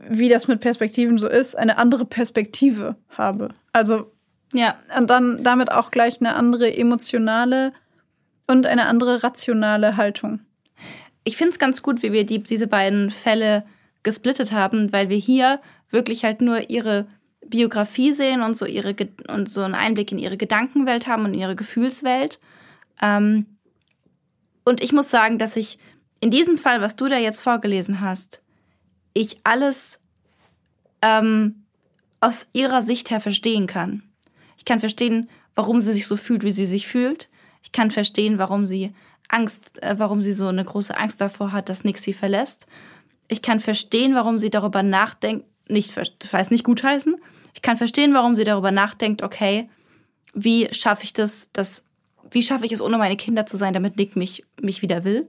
[0.09, 3.49] wie das mit Perspektiven so ist, eine andere Perspektive habe.
[3.73, 4.11] Also
[4.53, 7.73] ja, und dann damit auch gleich eine andere emotionale
[8.47, 10.41] und eine andere rationale Haltung.
[11.23, 13.65] ich finde es ganz gut, wie wir die, diese beiden Fälle
[14.03, 17.07] gesplittet haben, weil wir hier wirklich halt nur ihre
[17.47, 18.95] Biografie sehen und so ihre
[19.29, 22.39] und so einen Einblick in ihre Gedankenwelt haben und in ihre Gefühlswelt.
[23.01, 23.45] Ähm,
[24.65, 25.77] und ich muss sagen, dass ich
[26.19, 28.42] in diesem Fall, was du da jetzt vorgelesen hast,
[29.13, 29.99] ich alles
[31.01, 31.63] ähm,
[32.21, 34.03] aus ihrer Sicht her verstehen kann.
[34.57, 37.29] Ich kann verstehen, warum sie sich so fühlt, wie sie sich fühlt.
[37.61, 38.93] Ich kann verstehen, warum sie
[39.27, 42.67] Angst, äh, warum sie so eine große Angst davor hat, dass Nick sie verlässt.
[43.27, 47.15] Ich kann verstehen, warum sie darüber nachdenkt, nicht, das heißt nicht gutheißen.
[47.53, 49.69] Ich kann verstehen, warum sie darüber nachdenkt, okay,
[50.33, 51.85] wie schaffe ich das, das,
[52.31, 55.27] wie schaffe ich es, ohne meine Kinder zu sein, damit Nick mich, mich wieder will.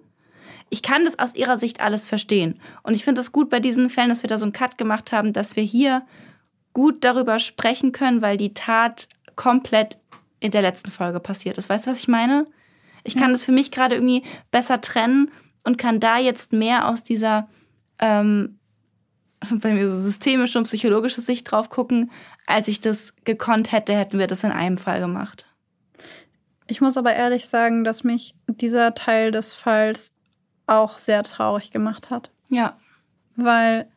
[0.75, 2.59] Ich kann das aus ihrer Sicht alles verstehen.
[2.83, 5.13] Und ich finde es gut bei diesen Fällen, dass wir da so einen Cut gemacht
[5.13, 6.05] haben, dass wir hier
[6.73, 9.99] gut darüber sprechen können, weil die Tat komplett
[10.41, 11.69] in der letzten Folge passiert ist.
[11.69, 12.49] Weißt du, was ich meine?
[13.05, 15.31] Ich kann das für mich gerade irgendwie besser trennen
[15.63, 17.49] und kann da jetzt mehr aus dieser,
[18.01, 18.59] ähm,
[19.49, 22.11] bei mir so systemische und psychologische Sicht drauf gucken,
[22.47, 25.47] als ich das gekonnt hätte, hätten wir das in einem Fall gemacht.
[26.67, 30.15] Ich muss aber ehrlich sagen, dass mich dieser Teil des Falls
[30.66, 32.31] auch sehr traurig gemacht hat.
[32.48, 32.77] Ja.
[33.37, 33.88] weil,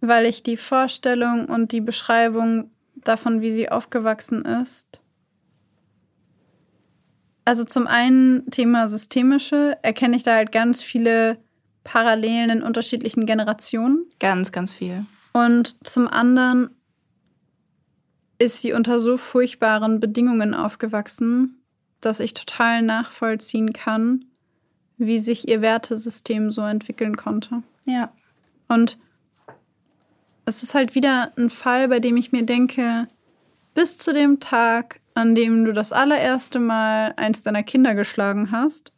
[0.00, 5.00] weil ich die Vorstellung und die Beschreibung davon, wie sie aufgewachsen ist.
[7.44, 11.38] Also zum einen Thema systemische, erkenne ich da halt ganz viele
[11.84, 14.06] Parallelen in unterschiedlichen Generationen.
[14.18, 15.06] Ganz, ganz viel.
[15.32, 16.70] Und zum anderen
[18.38, 21.62] ist sie unter so furchtbaren Bedingungen aufgewachsen,
[22.00, 24.24] dass ich total nachvollziehen kann,
[24.98, 27.62] wie sich ihr Wertesystem so entwickeln konnte.
[27.84, 28.12] Ja.
[28.68, 28.98] Und
[30.44, 33.08] es ist halt wieder ein Fall, bei dem ich mir denke,
[33.74, 38.92] bis zu dem Tag, an dem du das allererste Mal eins deiner Kinder geschlagen hast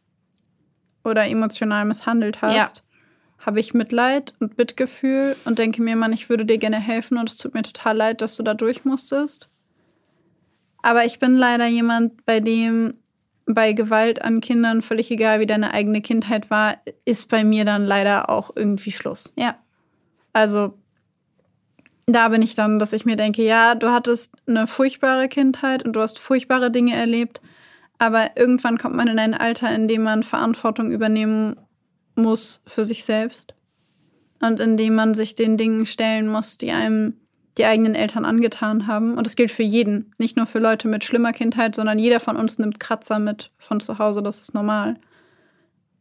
[1.03, 3.45] oder emotional misshandelt hast, Ja.
[3.45, 7.29] habe ich Mitleid und Mitgefühl und denke mir, Mann, ich würde dir gerne helfen und
[7.29, 9.49] es tut mir total leid, dass du da durch musstest.
[10.81, 12.95] Aber ich bin leider jemand, bei dem
[13.53, 17.83] bei Gewalt an Kindern, völlig egal wie deine eigene Kindheit war, ist bei mir dann
[17.83, 19.33] leider auch irgendwie Schluss.
[19.35, 19.57] Ja.
[20.33, 20.75] Also
[22.05, 25.93] da bin ich dann, dass ich mir denke, ja, du hattest eine furchtbare Kindheit und
[25.93, 27.41] du hast furchtbare Dinge erlebt,
[27.97, 31.55] aber irgendwann kommt man in ein Alter, in dem man Verantwortung übernehmen
[32.15, 33.55] muss für sich selbst
[34.41, 37.18] und in dem man sich den Dingen stellen muss, die einem
[37.59, 39.15] die eigenen Eltern angetan haben.
[39.17, 42.37] Und das gilt für jeden, nicht nur für Leute mit schlimmer Kindheit, sondern jeder von
[42.37, 44.95] uns nimmt Kratzer mit von zu Hause, das ist normal.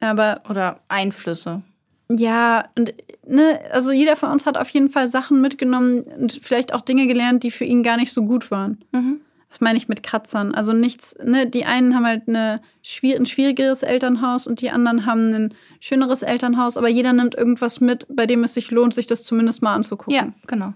[0.00, 1.62] Aber Oder Einflüsse.
[2.08, 2.94] ja, und
[3.26, 7.08] ne, also jeder von uns hat auf jeden Fall Sachen mitgenommen und vielleicht auch Dinge
[7.08, 8.78] gelernt, die für ihn gar nicht so gut waren.
[8.92, 9.20] Mhm.
[9.48, 10.54] Das meine ich mit Kratzern.
[10.54, 12.60] Also nichts, ne, die einen haben halt eine,
[13.02, 18.06] ein schwierigeres Elternhaus und die anderen haben ein schöneres Elternhaus, aber jeder nimmt irgendwas mit,
[18.10, 20.14] bei dem es sich lohnt, sich das zumindest mal anzugucken.
[20.14, 20.74] Ja, genau.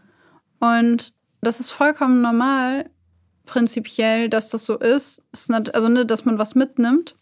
[0.63, 2.89] Und das ist vollkommen normal,
[3.47, 5.21] prinzipiell, dass das so ist.
[5.73, 7.17] Also, ne, dass man was mitnimmt.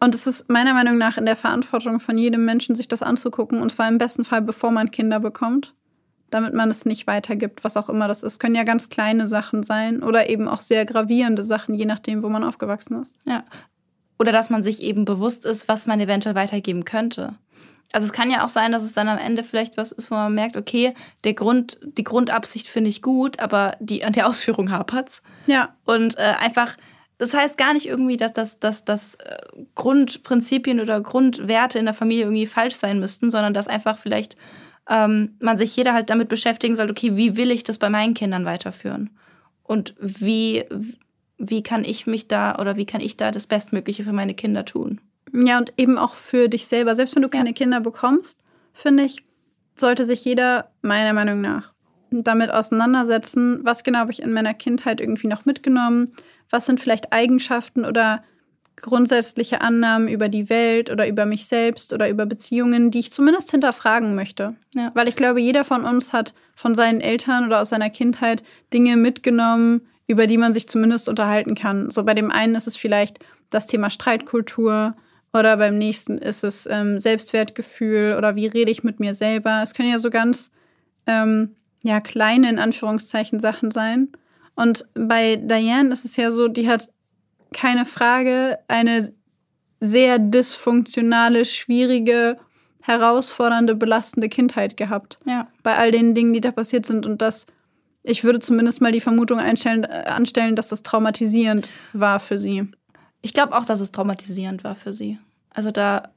[0.00, 3.62] Und es ist meiner Meinung nach in der Verantwortung von jedem Menschen, sich das anzugucken.
[3.62, 5.74] Und zwar im besten Fall, bevor man Kinder bekommt,
[6.30, 8.40] damit man es nicht weitergibt, was auch immer das ist.
[8.40, 12.28] Können ja ganz kleine Sachen sein oder eben auch sehr gravierende Sachen, je nachdem, wo
[12.28, 13.14] man aufgewachsen ist.
[13.24, 13.44] Ja.
[14.18, 17.34] Oder dass man sich eben bewusst ist, was man eventuell weitergeben könnte.
[17.92, 20.16] Also es kann ja auch sein, dass es dann am Ende vielleicht was ist, wo
[20.16, 20.94] man merkt, okay,
[21.24, 25.22] der Grund, die Grundabsicht finde ich gut, aber die an der Ausführung hapert's.
[25.46, 26.76] Ja, Und äh, einfach,
[27.18, 29.36] das heißt gar nicht irgendwie, dass das, dass, dass äh,
[29.74, 34.36] Grundprinzipien oder Grundwerte in der Familie irgendwie falsch sein müssten, sondern dass einfach vielleicht
[34.88, 38.14] ähm, man sich jeder halt damit beschäftigen sollte, okay, wie will ich das bei meinen
[38.14, 39.10] Kindern weiterführen?
[39.62, 40.64] Und wie,
[41.38, 44.64] wie kann ich mich da oder wie kann ich da das Bestmögliche für meine Kinder
[44.64, 45.00] tun?
[45.44, 46.94] Ja, und eben auch für dich selber.
[46.94, 48.38] Selbst wenn du keine Kinder bekommst,
[48.72, 49.22] finde ich,
[49.76, 51.72] sollte sich jeder meiner Meinung nach
[52.10, 56.12] damit auseinandersetzen, was genau habe ich in meiner Kindheit irgendwie noch mitgenommen,
[56.50, 58.22] was sind vielleicht Eigenschaften oder
[58.76, 63.50] grundsätzliche Annahmen über die Welt oder über mich selbst oder über Beziehungen, die ich zumindest
[63.50, 64.54] hinterfragen möchte.
[64.74, 64.90] Ja.
[64.94, 68.96] Weil ich glaube, jeder von uns hat von seinen Eltern oder aus seiner Kindheit Dinge
[68.96, 71.90] mitgenommen, über die man sich zumindest unterhalten kann.
[71.90, 73.18] So bei dem einen ist es vielleicht
[73.50, 74.94] das Thema Streitkultur
[75.38, 79.60] oder beim nächsten ist es ähm, Selbstwertgefühl oder wie rede ich mit mir selber.
[79.62, 80.50] Es können ja so ganz
[81.06, 84.08] ähm, ja kleine in Anführungszeichen Sachen sein.
[84.54, 86.88] Und bei Diane ist es ja so, die hat
[87.52, 89.12] keine Frage eine
[89.80, 92.36] sehr dysfunktionale, schwierige,
[92.82, 95.18] herausfordernde, belastende Kindheit gehabt.
[95.26, 95.48] Ja.
[95.62, 97.04] Bei all den Dingen, die da passiert sind.
[97.04, 97.46] Und das,
[98.02, 102.68] ich würde zumindest mal die Vermutung einstellen, äh, anstellen, dass das traumatisierend war für sie.
[103.22, 105.18] Ich glaube auch, dass es traumatisierend war für sie.
[105.56, 106.10] Also da,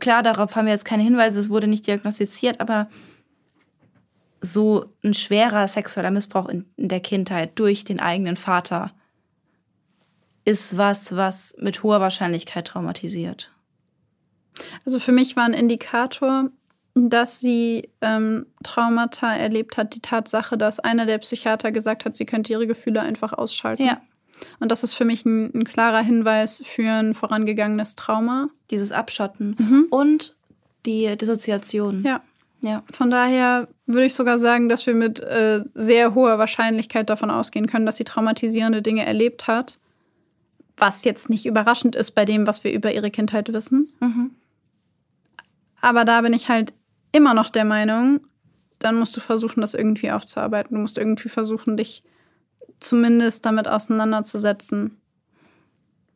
[0.00, 2.88] klar, darauf haben wir jetzt keine Hinweise, es wurde nicht diagnostiziert, aber
[4.40, 8.92] so ein schwerer sexueller Missbrauch in, in der Kindheit durch den eigenen Vater
[10.46, 13.52] ist was, was mit hoher Wahrscheinlichkeit traumatisiert.
[14.86, 16.48] Also für mich war ein Indikator,
[16.94, 22.24] dass sie ähm, Traumata erlebt hat, die Tatsache, dass einer der Psychiater gesagt hat, sie
[22.24, 23.84] könnte ihre Gefühle einfach ausschalten.
[23.84, 24.00] Ja.
[24.60, 28.48] Und das ist für mich ein, ein klarer Hinweis für ein vorangegangenes Trauma.
[28.70, 29.86] Dieses Abschotten Mhm.
[29.90, 30.36] und
[30.86, 32.02] die Dissoziation.
[32.04, 32.22] Ja.
[32.60, 32.82] Ja.
[32.92, 37.68] Von daher würde ich sogar sagen, dass wir mit äh, sehr hoher Wahrscheinlichkeit davon ausgehen
[37.68, 39.78] können, dass sie traumatisierende Dinge erlebt hat.
[40.76, 43.88] Was jetzt nicht überraschend ist bei dem, was wir über ihre Kindheit wissen.
[44.00, 44.30] Mhm.
[45.80, 46.72] Aber da bin ich halt
[47.12, 48.20] immer noch der Meinung,
[48.80, 50.74] dann musst du versuchen, das irgendwie aufzuarbeiten.
[50.76, 52.02] Du musst irgendwie versuchen, dich
[52.80, 55.00] zumindest damit auseinanderzusetzen.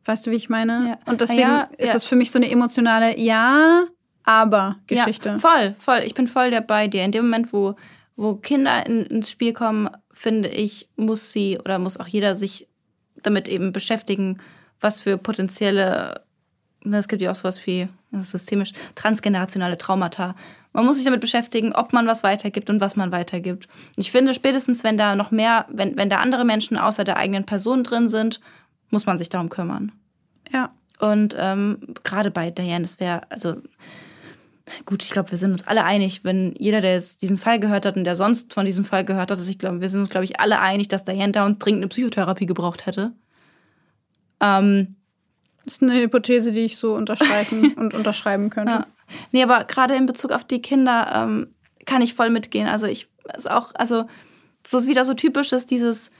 [0.05, 0.89] Weißt du, wie ich meine?
[0.89, 1.11] Ja.
[1.11, 1.93] Und deswegen Ja, ist ja.
[1.93, 3.85] das für mich so eine emotionale Ja,
[4.23, 5.29] aber Geschichte.
[5.29, 6.01] Ja, voll, voll.
[6.05, 7.03] Ich bin voll der bei dir.
[7.03, 7.75] In dem Moment, wo,
[8.15, 12.67] wo Kinder in, ins Spiel kommen, finde ich, muss sie oder muss auch jeder sich
[13.21, 14.39] damit eben beschäftigen,
[14.81, 16.21] was für potenzielle,
[16.83, 20.35] ne, es gibt ja auch sowas wie, das ist systemisch, transgenerationale Traumata.
[20.71, 23.67] Man muss sich damit beschäftigen, ob man was weitergibt und was man weitergibt.
[23.95, 27.45] Ich finde, spätestens, wenn da noch mehr, wenn, wenn da andere Menschen außer der eigenen
[27.45, 28.39] Person drin sind,
[28.89, 29.91] muss man sich darum kümmern.
[30.51, 30.71] Ja.
[30.99, 33.55] Und ähm, gerade bei Diane, das wäre, also
[34.85, 37.85] gut, ich glaube, wir sind uns alle einig, wenn jeder, der jetzt diesen Fall gehört
[37.85, 40.09] hat und der sonst von diesem Fall gehört hat, dass ich glaube, wir sind uns,
[40.09, 43.11] glaube ich, alle einig, dass Diane Downs dringend eine Psychotherapie gebraucht hätte.
[44.39, 44.95] Ähm,
[45.63, 48.71] Das ist eine Hypothese, die ich so unterstreichen und unterschreiben könnte.
[48.71, 48.87] ja.
[49.31, 51.53] Nee, aber gerade in Bezug auf die Kinder ähm,
[51.85, 52.67] kann ich voll mitgehen.
[52.67, 54.05] Also ich ist auch, also
[54.65, 56.11] es ist wieder so typisch, dass dieses,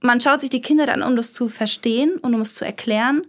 [0.00, 3.26] man schaut sich die Kinder dann, um das zu verstehen und um es zu erklären.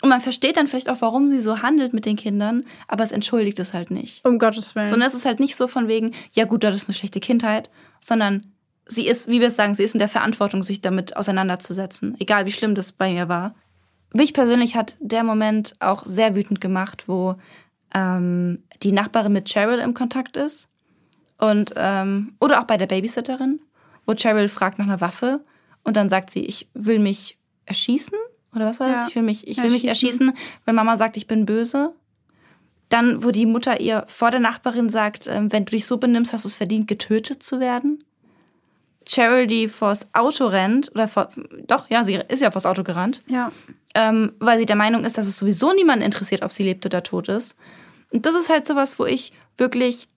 [0.00, 3.10] Und man versteht dann vielleicht auch, warum sie so handelt mit den Kindern, aber es
[3.10, 4.24] entschuldigt es halt nicht.
[4.24, 4.88] Um Gottes Willen.
[4.88, 7.68] Sondern es ist halt nicht so von wegen, ja gut, das ist eine schlechte Kindheit,
[7.98, 8.52] sondern
[8.88, 12.16] sie ist, wie wir es sagen, sie ist in der Verantwortung, sich damit auseinanderzusetzen.
[12.18, 13.54] Egal wie schlimm das bei mir war.
[14.12, 17.36] Mich persönlich hat der Moment auch sehr wütend gemacht, wo
[17.94, 20.68] ähm, die Nachbarin mit Cheryl im Kontakt ist.
[21.38, 23.60] Und, ähm, oder auch bei der Babysitterin,
[24.06, 25.44] wo Cheryl fragt nach einer Waffe
[25.84, 28.18] und dann sagt sie, ich will mich erschießen.
[28.54, 29.00] Oder was war das?
[29.00, 29.06] Ja.
[29.08, 30.28] Ich will mich, ich will mich erschießen.
[30.28, 31.94] erschießen, weil Mama sagt, ich bin böse.
[32.88, 36.32] Dann, wo die Mutter ihr vor der Nachbarin sagt, ähm, wenn du dich so benimmst,
[36.32, 38.02] hast du es verdient, getötet zu werden.
[39.46, 41.28] Die vors Auto rennt, oder vor,
[41.66, 43.50] doch, ja, sie ist ja vors Auto gerannt, ja.
[43.94, 47.02] ähm, weil sie der Meinung ist, dass es sowieso niemanden interessiert, ob sie lebt oder
[47.02, 47.56] tot ist.
[48.12, 50.08] Und das ist halt sowas, wo ich wirklich,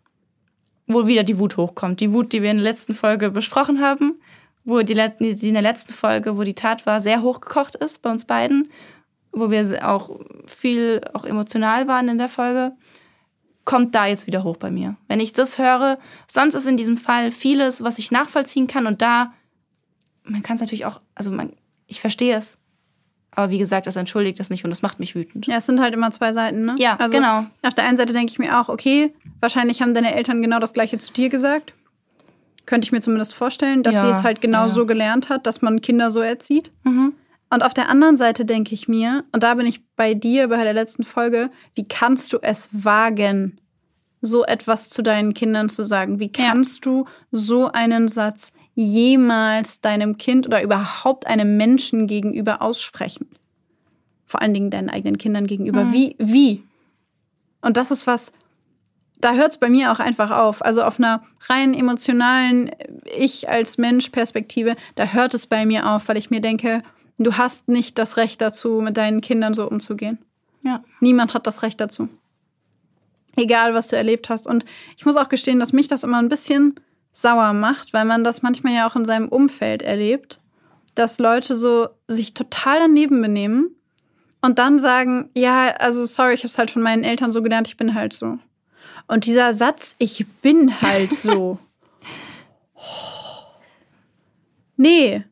[0.87, 1.99] wo wieder die Wut hochkommt.
[1.99, 4.19] Die Wut, die wir in der letzten Folge besprochen haben,
[4.63, 8.11] wo die, die in der letzten Folge, wo die Tat war, sehr hochgekocht ist bei
[8.11, 8.71] uns beiden,
[9.31, 12.73] wo wir auch viel auch emotional waren in der Folge,
[13.71, 14.97] kommt da jetzt wieder hoch bei mir.
[15.07, 15.97] Wenn ich das höre,
[16.27, 19.31] sonst ist in diesem Fall vieles, was ich nachvollziehen kann und da,
[20.25, 21.53] man kann es natürlich auch, also man,
[21.87, 22.57] ich verstehe es.
[23.33, 25.47] Aber wie gesagt, das entschuldigt das nicht und das macht mich wütend.
[25.47, 26.75] Ja, es sind halt immer zwei Seiten, ne?
[26.79, 27.45] Ja, also, genau.
[27.61, 30.73] Auf der einen Seite denke ich mir auch, okay, wahrscheinlich haben deine Eltern genau das
[30.73, 31.73] Gleiche zu dir gesagt.
[32.65, 34.67] Könnte ich mir zumindest vorstellen, dass Ja, sie es halt genau ja.
[34.67, 36.73] so gelernt hat, dass man Kinder so erzieht.
[36.83, 37.13] Mhm.
[37.49, 40.61] Und auf der anderen Seite denke ich mir, und da bin ich bei dir bei
[40.61, 43.60] der letzten Folge, wie kannst du es wagen,
[44.21, 46.19] so etwas zu deinen Kindern zu sagen?
[46.19, 46.51] Wie Ja.
[46.51, 53.27] kannst du so einen Satz jemals deinem Kind oder überhaupt einem Menschen gegenüber aussprechen?
[54.25, 55.83] Vor allen Dingen deinen eigenen Kindern gegenüber.
[55.85, 55.93] Mhm.
[55.93, 56.63] Wie, wie?
[57.61, 58.31] Und das ist was,
[59.19, 60.63] da hört es bei mir auch einfach auf.
[60.63, 62.71] Also auf einer rein emotionalen
[63.17, 66.81] Ich als Mensch Perspektive, da hört es bei mir auf, weil ich mir denke,
[67.17, 70.17] du hast nicht das Recht dazu, mit deinen Kindern so umzugehen.
[70.63, 70.83] Ja.
[70.99, 72.09] Niemand hat das Recht dazu.
[73.35, 74.47] Egal, was du erlebt hast.
[74.47, 74.65] Und
[74.97, 76.75] ich muss auch gestehen, dass mich das immer ein bisschen
[77.13, 80.39] sauer macht, weil man das manchmal ja auch in seinem Umfeld erlebt.
[80.95, 83.75] dass Leute so sich total daneben benehmen
[84.41, 87.67] und dann sagen, ja, also sorry, ich habe es halt von meinen Eltern so gelernt,
[87.69, 88.39] ich bin halt so.
[89.07, 91.59] Und dieser Satz, ich bin halt so.
[94.75, 95.23] nee,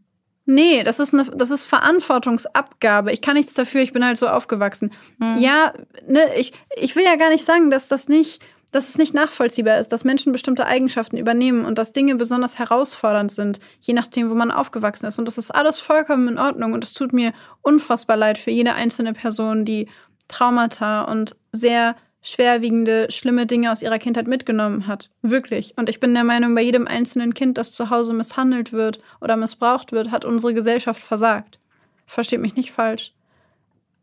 [0.50, 3.12] nee, das ist, eine, das ist Verantwortungsabgabe.
[3.12, 4.92] Ich kann nichts dafür, ich bin halt so aufgewachsen.
[5.20, 5.38] Mhm.
[5.38, 5.74] Ja,
[6.08, 9.80] ne, ich, ich will ja gar nicht sagen, dass das nicht dass es nicht nachvollziehbar
[9.80, 14.36] ist, dass Menschen bestimmte Eigenschaften übernehmen und dass Dinge besonders herausfordernd sind, je nachdem, wo
[14.36, 15.18] man aufgewachsen ist.
[15.18, 16.74] Und das ist alles vollkommen in Ordnung.
[16.74, 17.34] Und es tut mir
[17.64, 19.88] unfassbar leid für jede einzelne Person, die
[20.28, 25.10] Traumata und sehr schwerwiegende, schlimme Dinge aus ihrer Kindheit mitgenommen hat.
[25.22, 25.74] Wirklich.
[25.78, 29.38] Und ich bin der Meinung, bei jedem einzelnen Kind, das zu Hause misshandelt wird oder
[29.38, 31.60] missbraucht wird, hat unsere Gesellschaft versagt.
[32.06, 33.14] Versteht mich nicht falsch.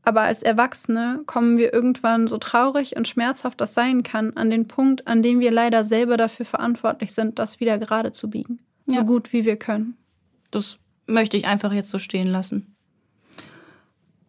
[0.03, 4.69] Aber als Erwachsene kommen wir irgendwann, so traurig und schmerzhaft das sein kann, an den
[4.69, 8.61] Punkt, an dem wir leider selber dafür verantwortlich sind, das wieder gerade zu biegen.
[8.87, 9.01] Ja.
[9.01, 9.97] So gut wie wir können.
[10.53, 12.76] Das möchte ich einfach jetzt so stehen lassen.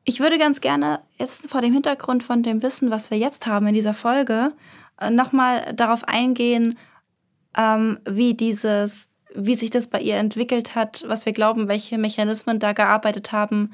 [0.09, 3.67] Ich würde ganz gerne jetzt vor dem Hintergrund von dem Wissen, was wir jetzt haben
[3.67, 4.53] in dieser Folge,
[5.01, 6.79] äh, nochmal darauf eingehen,
[7.57, 12.57] ähm, wie dieses, wie sich das bei ihr entwickelt hat, was wir glauben, welche Mechanismen
[12.57, 13.73] da gearbeitet haben,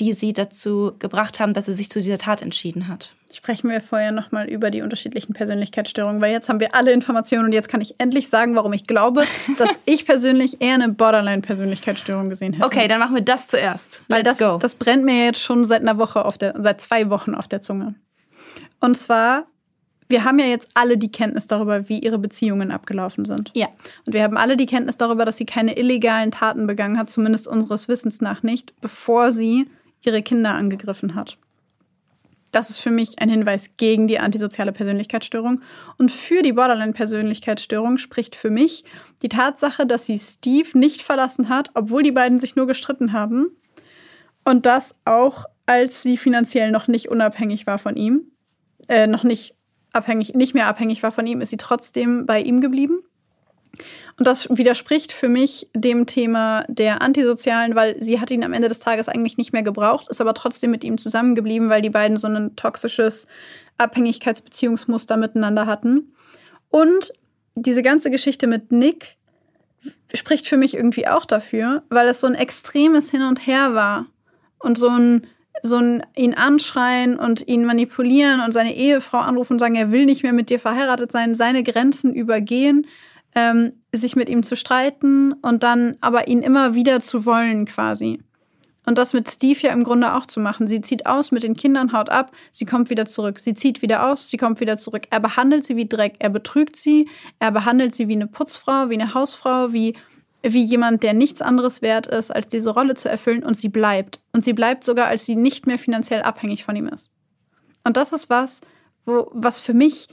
[0.00, 3.12] die sie dazu gebracht haben, dass sie sich zu dieser Tat entschieden hat.
[3.32, 7.52] Sprechen wir vorher nochmal über die unterschiedlichen Persönlichkeitsstörungen, weil jetzt haben wir alle Informationen und
[7.52, 9.24] jetzt kann ich endlich sagen, warum ich glaube,
[9.58, 12.64] dass ich persönlich eher eine Borderline-Persönlichkeitsstörung gesehen hätte.
[12.64, 14.02] Okay, dann machen wir das zuerst.
[14.08, 14.58] Weil Let's das, go.
[14.58, 17.60] das brennt mir jetzt schon seit einer Woche auf der, seit zwei Wochen auf der
[17.60, 17.94] Zunge.
[18.80, 19.46] Und zwar
[20.08, 23.50] wir haben ja jetzt alle die Kenntnis darüber, wie ihre Beziehungen abgelaufen sind.
[23.54, 23.68] Ja.
[24.06, 27.46] Und wir haben alle die Kenntnis darüber, dass sie keine illegalen Taten begangen hat, zumindest
[27.46, 29.66] unseres Wissens nach nicht, bevor sie
[30.02, 31.38] ihre Kinder angegriffen hat.
[32.50, 35.60] Das ist für mich ein Hinweis gegen die antisoziale Persönlichkeitsstörung.
[35.98, 38.84] Und für die Borderline-Persönlichkeitsstörung spricht für mich
[39.22, 43.50] die Tatsache, dass sie Steve nicht verlassen hat, obwohl die beiden sich nur gestritten haben.
[44.44, 48.32] Und das auch, als sie finanziell noch nicht unabhängig war von ihm,
[48.88, 49.54] äh, noch nicht
[49.92, 53.02] abhängig, nicht mehr abhängig war von ihm, ist sie trotzdem bei ihm geblieben.
[54.18, 58.68] Und das widerspricht für mich dem Thema der Antisozialen, weil sie hat ihn am Ende
[58.68, 62.16] des Tages eigentlich nicht mehr gebraucht, ist aber trotzdem mit ihm zusammengeblieben, weil die beiden
[62.16, 63.26] so ein toxisches
[63.78, 66.12] Abhängigkeitsbeziehungsmuster miteinander hatten.
[66.70, 67.12] Und
[67.54, 69.16] diese ganze Geschichte mit Nick
[70.12, 74.06] spricht für mich irgendwie auch dafür, weil es so ein extremes Hin und Her war
[74.58, 75.26] und so ein
[75.60, 80.04] so ein ihn anschreien und ihn manipulieren und seine Ehefrau anrufen und sagen, er will
[80.04, 82.86] nicht mehr mit dir verheiratet sein, seine Grenzen übergehen
[83.38, 88.18] ähm, sich mit ihm zu streiten und dann aber ihn immer wieder zu wollen quasi.
[88.84, 90.66] Und das mit Steve ja im Grunde auch zu machen.
[90.66, 93.38] Sie zieht aus mit den Kindern, haut ab, sie kommt wieder zurück.
[93.38, 95.02] Sie zieht wieder aus, sie kommt wieder zurück.
[95.10, 97.08] Er behandelt sie wie Dreck, er betrügt sie,
[97.38, 99.94] er behandelt sie wie eine Putzfrau, wie eine Hausfrau, wie,
[100.42, 103.44] wie jemand, der nichts anderes wert ist, als diese Rolle zu erfüllen.
[103.44, 104.20] Und sie bleibt.
[104.32, 107.10] Und sie bleibt sogar, als sie nicht mehr finanziell abhängig von ihm ist.
[107.84, 108.62] Und das ist was,
[109.04, 110.08] wo, was für mich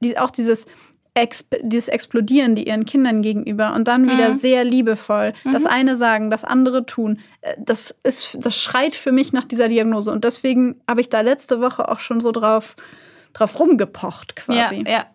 [0.00, 0.66] die, auch dieses,
[1.14, 4.34] Exp dieses Explodieren die ihren Kindern gegenüber und dann wieder mhm.
[4.34, 5.52] sehr liebevoll mhm.
[5.52, 7.20] das eine sagen, das andere tun.
[7.40, 11.20] Äh, das ist, das schreit für mich nach dieser Diagnose und deswegen habe ich da
[11.20, 12.74] letzte Woche auch schon so drauf,
[13.32, 14.82] drauf rumgepocht quasi.
[14.86, 15.06] Ja, ja.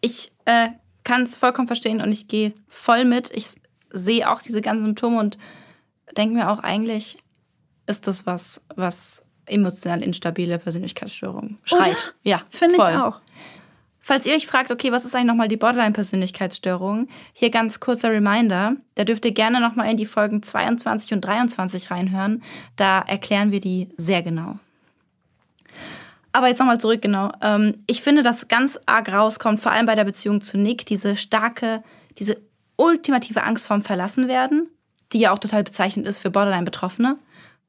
[0.00, 0.68] ich äh,
[1.04, 3.30] kann es vollkommen verstehen und ich gehe voll mit.
[3.30, 3.56] Ich
[3.92, 5.36] sehe auch diese ganzen Symptome und
[6.16, 7.18] denke mir auch eigentlich
[7.86, 11.90] ist das was, was emotional instabile Persönlichkeitsstörung schreit.
[11.90, 12.14] Oder?
[12.22, 13.20] Ja, finde ich auch.
[14.04, 17.06] Falls ihr euch fragt, okay, was ist eigentlich nochmal die Borderline-Persönlichkeitsstörung?
[17.32, 18.76] Hier ganz kurzer Reminder.
[18.96, 22.42] Da dürft ihr gerne nochmal in die Folgen 22 und 23 reinhören.
[22.74, 24.58] Da erklären wir die sehr genau.
[26.32, 27.30] Aber jetzt nochmal zurück, genau.
[27.40, 31.16] Ähm, ich finde, dass ganz arg rauskommt, vor allem bei der Beziehung zu Nick, diese
[31.16, 31.84] starke,
[32.18, 32.38] diese
[32.76, 34.68] ultimative Angst vorm Verlassenwerden,
[35.12, 37.18] die ja auch total bezeichnend ist für Borderline-Betroffene.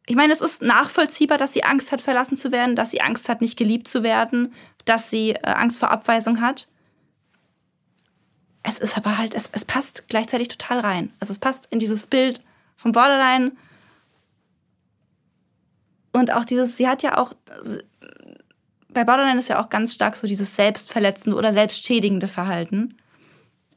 [0.05, 3.29] Ich meine, es ist nachvollziehbar, dass sie Angst hat, verlassen zu werden, dass sie Angst
[3.29, 4.53] hat, nicht geliebt zu werden,
[4.85, 6.67] dass sie äh, Angst vor Abweisung hat.
[8.63, 11.13] Es ist aber halt, es, es passt gleichzeitig total rein.
[11.19, 12.41] Also es passt in dieses Bild
[12.75, 13.53] vom Borderline.
[16.11, 17.33] Und auch dieses, sie hat ja auch,
[18.89, 22.97] bei Borderline ist ja auch ganz stark so dieses selbstverletzende oder selbstschädigende Verhalten.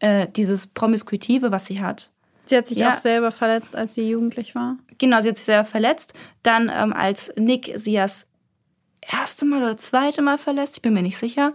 [0.00, 2.10] Äh, dieses Promiskuitive, was sie hat.
[2.46, 2.92] Sie hat sich ja.
[2.92, 4.76] auch selber verletzt, als sie jugendlich war.
[4.98, 6.14] Genau, sie hat sich selber verletzt.
[6.42, 8.26] Dann, ähm, als Nick sie das
[9.00, 11.52] erste Mal oder zweite Mal verlässt, ich bin mir nicht sicher,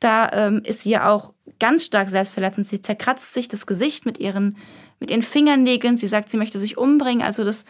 [0.00, 2.66] da ähm, ist sie ja auch ganz stark selbstverletzend.
[2.66, 4.58] Sie zerkratzt sich das Gesicht mit ihren,
[5.00, 5.96] mit ihren Fingernägeln.
[5.96, 7.22] Sie sagt, sie möchte sich umbringen.
[7.24, 7.64] Also das,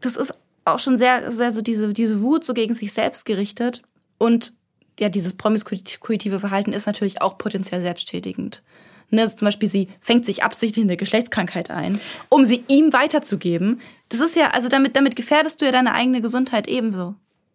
[0.00, 0.34] das ist
[0.64, 3.82] auch schon sehr, sehr so diese, diese Wut so gegen sich selbst gerichtet.
[4.18, 4.52] Und
[5.00, 8.62] ja, dieses promiskuitive Verhalten ist natürlich auch potenziell selbstschädigend.
[9.10, 11.98] Ne, also zum Beispiel, sie fängt sich absichtlich eine Geschlechtskrankheit ein,
[12.28, 13.80] um sie ihm weiterzugeben.
[14.10, 17.14] Das ist ja, also damit, damit gefährdest du ja deine eigene Gesundheit ebenso.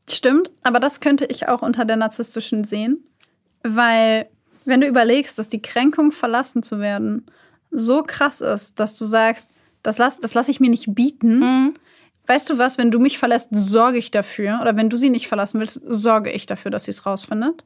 [0.10, 3.04] Stimmt, aber das könnte ich auch unter der narzisstischen sehen.
[3.64, 4.28] Weil,
[4.66, 7.26] wenn du überlegst, dass die Kränkung, verlassen zu werden,
[7.70, 9.51] so krass ist, dass du sagst,
[9.84, 11.39] das lasse das lass ich mir nicht bieten.
[11.39, 11.74] Mhm.
[12.26, 14.60] Weißt du was, wenn du mich verlässt, sorge ich dafür.
[14.62, 17.64] Oder wenn du sie nicht verlassen willst, sorge ich dafür, dass sie es rausfindet.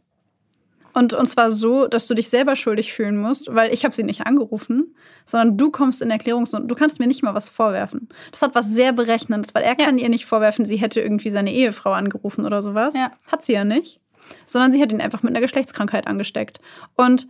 [0.97, 4.01] Und, und zwar so, dass du dich selber schuldig fühlen musst, weil ich habe sie
[4.01, 4.95] nicht angerufen,
[5.25, 6.71] sondern du kommst in Erklärungsnot.
[6.71, 8.09] Du kannst mir nicht mal was vorwerfen.
[8.31, 9.85] Das hat was sehr Berechnendes, weil er ja.
[9.85, 12.95] kann ihr nicht vorwerfen, sie hätte irgendwie seine Ehefrau angerufen oder sowas.
[12.95, 13.11] Ja.
[13.27, 13.99] Hat sie ja nicht.
[14.47, 16.61] Sondern sie hat ihn einfach mit einer Geschlechtskrankheit angesteckt.
[16.95, 17.27] Und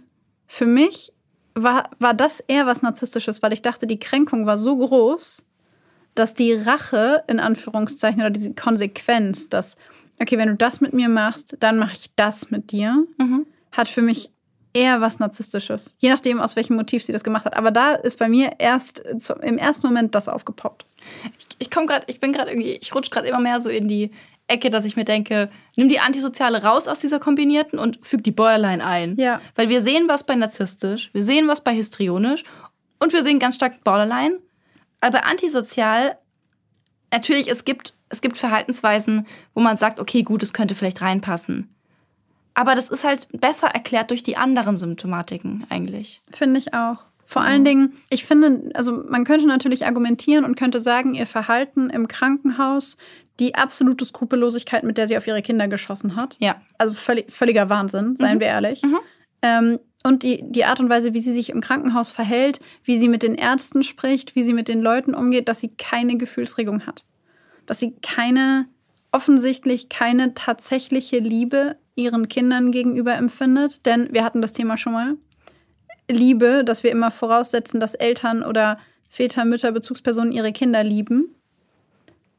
[0.48, 1.12] für mich
[1.54, 5.46] war, war das eher was Narzisstisches, weil ich dachte, die Kränkung war so groß,
[6.16, 9.76] dass die Rache, in Anführungszeichen, oder diese Konsequenz, dass,
[10.22, 13.46] okay, wenn du das mit mir machst, dann mache ich das mit dir, mhm.
[13.78, 14.32] Hat für mich
[14.74, 15.98] eher was Narzisstisches.
[16.00, 17.56] Je nachdem, aus welchem Motiv sie das gemacht hat.
[17.56, 19.00] Aber da ist bei mir erst
[19.42, 20.86] im ersten Moment das aufgepoppt.
[21.40, 23.88] Ich, ich komme gerade, ich bin gerade irgendwie, ich rutsche gerade immer mehr so in
[23.88, 24.12] die
[24.48, 28.32] Ecke, dass ich mir denke, nimm die Antisoziale raus aus dieser kombinierten und füg die
[28.32, 29.16] Borderline ein.
[29.18, 29.42] Ja.
[29.56, 32.44] Weil wir sehen was bei narzisstisch, wir sehen was bei histrionisch
[33.00, 34.40] und wir sehen ganz stark Borderline.
[35.02, 36.18] Aber antisozial,
[37.12, 41.74] natürlich, es gibt, es gibt Verhaltensweisen, wo man sagt, okay, gut, es könnte vielleicht reinpassen.
[42.58, 46.24] Aber das ist halt besser erklärt durch die anderen Symptomatiken eigentlich.
[46.32, 47.06] Finde ich auch.
[47.24, 51.92] Vor allen Dingen, ich finde, also man könnte natürlich argumentieren und könnte sagen, ihr Verhalten
[51.92, 52.98] im Krankenhaus,
[53.40, 56.36] die absolute Skrupellosigkeit, mit der sie auf ihre Kinder geschossen hat.
[56.40, 56.56] Ja.
[56.80, 58.40] Also völlig, völliger Wahnsinn, seien mhm.
[58.40, 58.82] wir ehrlich.
[58.82, 59.00] Mhm.
[59.44, 63.08] Ähm, und die, die Art und Weise, wie sie sich im Krankenhaus verhält, wie sie
[63.08, 67.06] mit den Ärzten spricht, wie sie mit den Leuten umgeht, dass sie keine Gefühlsregung hat.
[67.68, 68.66] Dass sie keine,
[69.12, 73.86] offensichtlich keine tatsächliche Liebe ihren Kindern gegenüber empfindet.
[73.86, 75.16] Denn wir hatten das Thema schon mal.
[76.10, 78.80] Liebe, dass wir immer voraussetzen, dass Eltern oder
[79.10, 81.36] Väter, Mütter, Bezugspersonen ihre Kinder lieben.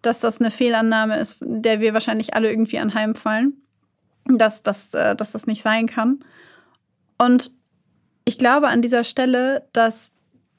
[0.00, 3.60] Dass das eine Fehlannahme ist, der wir wahrscheinlich alle irgendwie anheimfallen.
[4.24, 6.20] Dass, dass, äh, dass das nicht sein kann.
[7.18, 7.52] Und
[8.24, 10.12] ich glaube an dieser Stelle, dass,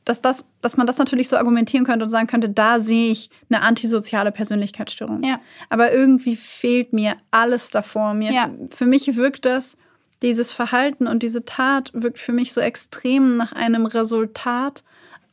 [0.10, 3.30] dass, das, dass man das natürlich so argumentieren könnte und sagen könnte, da sehe ich
[3.50, 5.24] eine antisoziale Persönlichkeitsstörung.
[5.24, 5.40] Ja.
[5.70, 8.16] Aber irgendwie fehlt mir alles davor.
[8.16, 8.50] Mir, ja.
[8.72, 9.78] Für mich wirkt das
[10.24, 14.84] dieses Verhalten und diese Tat wirkt für mich so extrem nach einem Resultat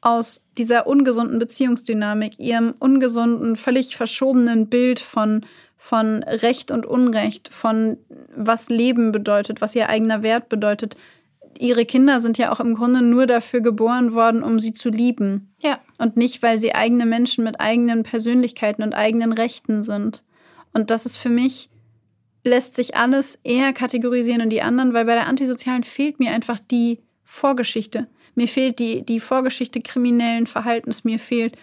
[0.02, 5.44] aus dieser ungesunden Beziehungsdynamik, ihrem ungesunden, völlig verschobenen Bild von,
[5.76, 7.96] von Recht und Unrecht, von
[8.36, 10.96] was Leben bedeutet, was ihr eigener Wert bedeutet.
[11.58, 15.54] Ihre Kinder sind ja auch im Grunde nur dafür geboren worden, um sie zu lieben.
[15.60, 15.80] Ja.
[15.98, 20.24] Und nicht, weil sie eigene Menschen mit eigenen Persönlichkeiten und eigenen Rechten sind.
[20.72, 21.70] Und das ist für mich
[22.46, 26.60] lässt sich alles eher kategorisieren in die anderen, weil bei der Antisozialen fehlt mir einfach
[26.60, 28.06] die Vorgeschichte.
[28.34, 31.56] Mir fehlt die, die Vorgeschichte kriminellen Verhaltens, mir fehlt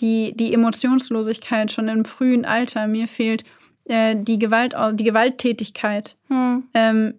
[0.00, 3.44] die, die Emotionslosigkeit schon im frühen Alter, mir fehlt
[3.84, 6.16] äh, die, Gewalt, die Gewalttätigkeit.
[6.28, 6.64] Hm.
[6.72, 7.14] Ähm,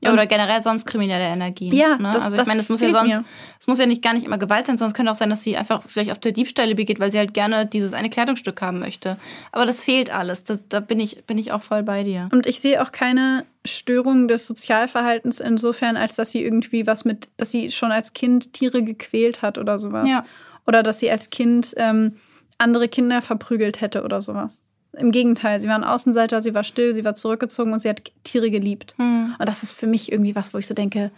[0.00, 1.74] ja, oder generell sonst kriminelle Energien.
[1.74, 2.10] Ja, ne?
[2.12, 3.20] das, also ich meine, es muss ja sonst,
[3.58, 5.56] es muss ja nicht gar nicht immer Gewalt sein, es könnte auch sein, dass sie
[5.56, 9.16] einfach vielleicht auf der Diebstahle begeht, weil sie halt gerne dieses eine Kleidungsstück haben möchte.
[9.50, 10.44] Aber das fehlt alles.
[10.44, 12.28] Da, da bin ich bin ich auch voll bei dir.
[12.32, 17.28] Und ich sehe auch keine Störung des Sozialverhaltens insofern, als dass sie irgendwie was mit,
[17.36, 20.08] dass sie schon als Kind Tiere gequält hat oder sowas.
[20.08, 20.24] Ja.
[20.64, 22.16] Oder dass sie als Kind ähm,
[22.58, 24.67] andere Kinder verprügelt hätte oder sowas.
[24.98, 28.10] Im Gegenteil, sie war ein Außenseiter, sie war still, sie war zurückgezogen und sie hat
[28.24, 28.94] Tiere geliebt.
[28.98, 29.34] Mhm.
[29.38, 31.10] Und das ist für mich irgendwie was, wo ich so denke,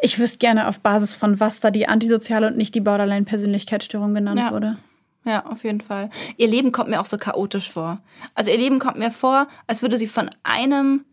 [0.00, 4.40] ich wüsste gerne auf Basis von was da die antisoziale und nicht die Borderline-Persönlichkeitsstörung genannt
[4.40, 4.52] ja.
[4.52, 4.78] wurde.
[5.24, 6.10] Ja, auf jeden Fall.
[6.36, 7.96] Ihr Leben kommt mir auch so chaotisch vor.
[8.34, 11.04] Also ihr Leben kommt mir vor, als würde sie von einem,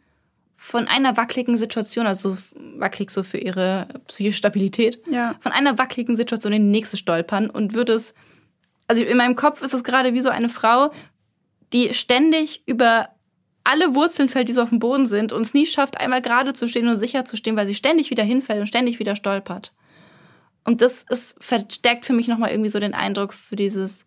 [0.58, 2.38] von einer wackeligen Situation, also
[2.78, 5.36] wackelig so für ihre psychische Stabilität, ja.
[5.40, 8.14] von einer wackeligen Situation in die nächste stolpern und würde es,
[8.88, 10.92] also in meinem Kopf ist es gerade wie so eine Frau,
[11.74, 13.10] die ständig über
[13.64, 16.54] alle Wurzeln fällt, die so auf dem Boden sind und es nie schafft, einmal gerade
[16.54, 19.72] zu stehen und sicher zu stehen, weil sie ständig wieder hinfällt und ständig wieder stolpert.
[20.64, 24.06] Und das ist, verstärkt für mich nochmal irgendwie so den Eindruck für dieses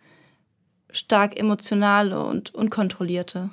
[0.91, 3.51] stark emotionale und unkontrollierte.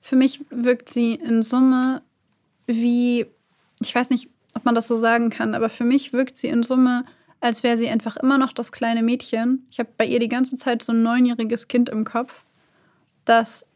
[0.00, 2.02] Für mich wirkt sie in Summe
[2.66, 3.26] wie,
[3.80, 6.62] ich weiß nicht, ob man das so sagen kann, aber für mich wirkt sie in
[6.62, 7.04] Summe,
[7.40, 9.66] als wäre sie einfach immer noch das kleine Mädchen.
[9.70, 12.45] Ich habe bei ihr die ganze Zeit so ein neunjähriges Kind im Kopf
[13.26, 13.66] das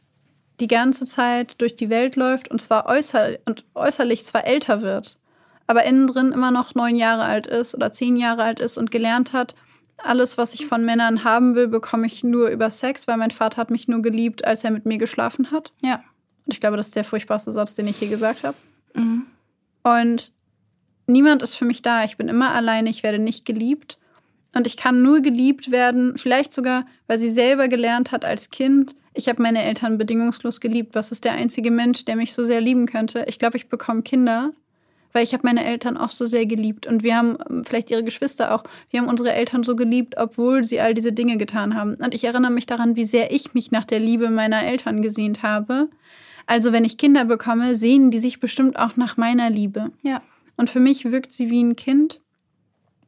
[0.61, 5.19] die ganze Zeit durch die Welt läuft und zwar äußer und äußerlich zwar älter wird,
[5.67, 8.91] aber innen drin immer noch neun Jahre alt ist oder zehn Jahre alt ist und
[8.91, 9.55] gelernt hat,
[10.03, 13.59] alles, was ich von Männern haben will, bekomme ich nur über Sex, weil mein Vater
[13.59, 15.73] hat mich nur geliebt, als er mit mir geschlafen hat.
[15.81, 16.03] Ja.
[16.47, 18.57] Und ich glaube, das ist der furchtbarste Satz, den ich je gesagt habe.
[18.95, 19.27] Mhm.
[19.83, 20.33] Und
[21.07, 22.05] niemand ist für mich da.
[22.05, 23.99] Ich bin immer alleine, ich werde nicht geliebt.
[24.55, 28.95] Und ich kann nur geliebt werden, vielleicht sogar, weil sie selber gelernt hat als Kind,
[29.13, 30.95] ich habe meine Eltern bedingungslos geliebt.
[30.95, 33.25] Was ist der einzige Mensch, der mich so sehr lieben könnte?
[33.29, 34.53] Ich glaube, ich bekomme Kinder,
[35.13, 36.87] weil ich habe meine Eltern auch so sehr geliebt.
[36.87, 40.63] Und wir haben ähm, vielleicht ihre Geschwister auch, wir haben unsere Eltern so geliebt, obwohl
[40.63, 41.97] sie all diese Dinge getan haben.
[41.97, 45.43] Und ich erinnere mich daran, wie sehr ich mich nach der Liebe meiner Eltern gesehnt
[45.43, 45.89] habe.
[46.47, 49.91] Also wenn ich Kinder bekomme, sehen die sich bestimmt auch nach meiner Liebe.
[50.03, 50.23] Ja.
[50.57, 52.21] Und für mich wirkt sie wie ein Kind,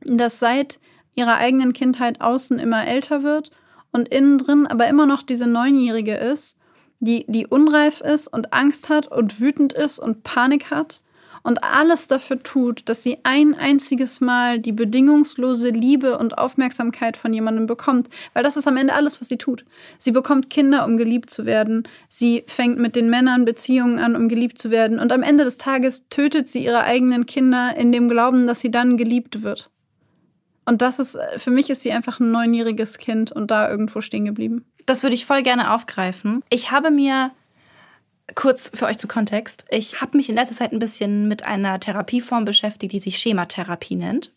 [0.04, 0.80] das seit
[1.14, 3.50] ihrer eigenen Kindheit außen immer älter wird
[3.92, 6.56] und innen drin aber immer noch diese Neunjährige ist,
[7.00, 11.00] die, die unreif ist und Angst hat und wütend ist und Panik hat
[11.42, 17.32] und alles dafür tut, dass sie ein einziges Mal die bedingungslose Liebe und Aufmerksamkeit von
[17.32, 19.64] jemandem bekommt, weil das ist am Ende alles, was sie tut.
[19.98, 21.88] Sie bekommt Kinder, um geliebt zu werden.
[22.08, 24.98] Sie fängt mit den Männern Beziehungen an, um geliebt zu werden.
[24.98, 28.70] Und am Ende des Tages tötet sie ihre eigenen Kinder in dem Glauben, dass sie
[28.70, 29.68] dann geliebt wird.
[30.64, 34.24] Und das ist, für mich ist sie einfach ein neunjähriges Kind und da irgendwo stehen
[34.24, 34.64] geblieben.
[34.86, 36.42] Das würde ich voll gerne aufgreifen.
[36.50, 37.32] Ich habe mir
[38.34, 39.64] kurz für euch zu Kontext.
[39.70, 43.96] Ich habe mich in letzter Zeit ein bisschen mit einer Therapieform beschäftigt, die sich Schematherapie
[43.96, 44.32] nennt.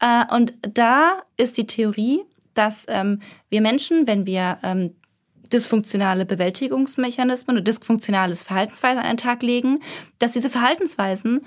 [0.00, 2.22] Äh, und da ist die Theorie,
[2.54, 4.94] dass ähm, wir Menschen, wenn wir ähm,
[5.52, 9.80] dysfunktionale Bewältigungsmechanismen oder dysfunktionales Verhaltensweisen an den Tag legen,
[10.18, 11.44] dass diese Verhaltensweisen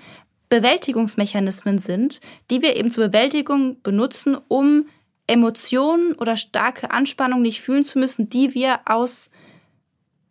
[0.50, 4.88] Bewältigungsmechanismen sind, die wir eben zur Bewältigung benutzen, um
[5.28, 9.30] Emotionen oder starke Anspannung nicht fühlen zu müssen, die wir aus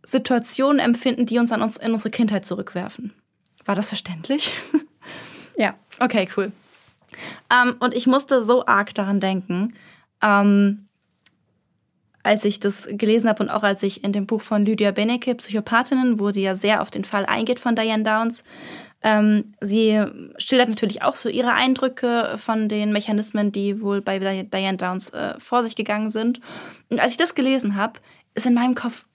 [0.05, 3.13] Situationen empfinden, die uns an uns in unsere Kindheit zurückwerfen.
[3.67, 4.53] War das verständlich?
[5.57, 5.75] ja.
[5.99, 6.53] Okay, cool.
[7.51, 9.75] Ähm, und ich musste so arg daran denken,
[10.23, 10.87] ähm,
[12.23, 15.35] als ich das gelesen habe und auch als ich in dem Buch von Lydia Benecke,
[15.35, 18.45] Psychopathinnen, wo die ja sehr auf den Fall eingeht von Diane Downs,
[19.07, 20.03] ähm, sie
[20.37, 25.35] schildert natürlich auch so ihre Eindrücke von den Mechanismen, die wohl bei Diane Downs äh,
[25.39, 26.41] vor sich gegangen sind.
[26.91, 28.01] Und als ich das gelesen habe,
[28.35, 29.07] ist in meinem Kopf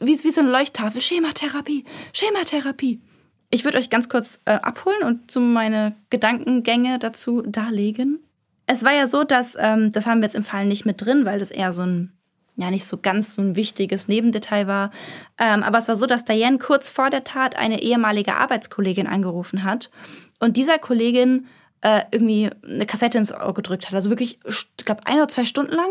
[0.00, 1.84] wie, wie so eine Leuchttafel, Schematherapie,
[2.14, 3.02] Schematherapie.
[3.50, 8.20] Ich würde euch ganz kurz äh, abholen und so meine Gedankengänge dazu darlegen.
[8.66, 11.26] Es war ja so, dass, ähm, das haben wir jetzt im Fall nicht mit drin,
[11.26, 12.12] weil das eher so ein
[12.56, 14.90] ja nicht so ganz so ein wichtiges Nebendetail war.
[15.38, 19.64] Ähm, aber es war so, dass Diane kurz vor der Tat eine ehemalige Arbeitskollegin angerufen
[19.64, 19.90] hat
[20.38, 21.46] und dieser Kollegin
[21.80, 23.94] äh, irgendwie eine Kassette ins Ohr gedrückt hat.
[23.94, 25.90] Also wirklich, ich glaube, ein oder zwei Stunden lang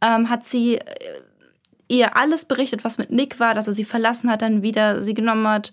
[0.00, 0.82] ähm, hat sie äh,
[1.88, 5.14] ihr alles berichtet, was mit Nick war, dass er sie verlassen hat, dann wieder sie
[5.14, 5.72] genommen hat,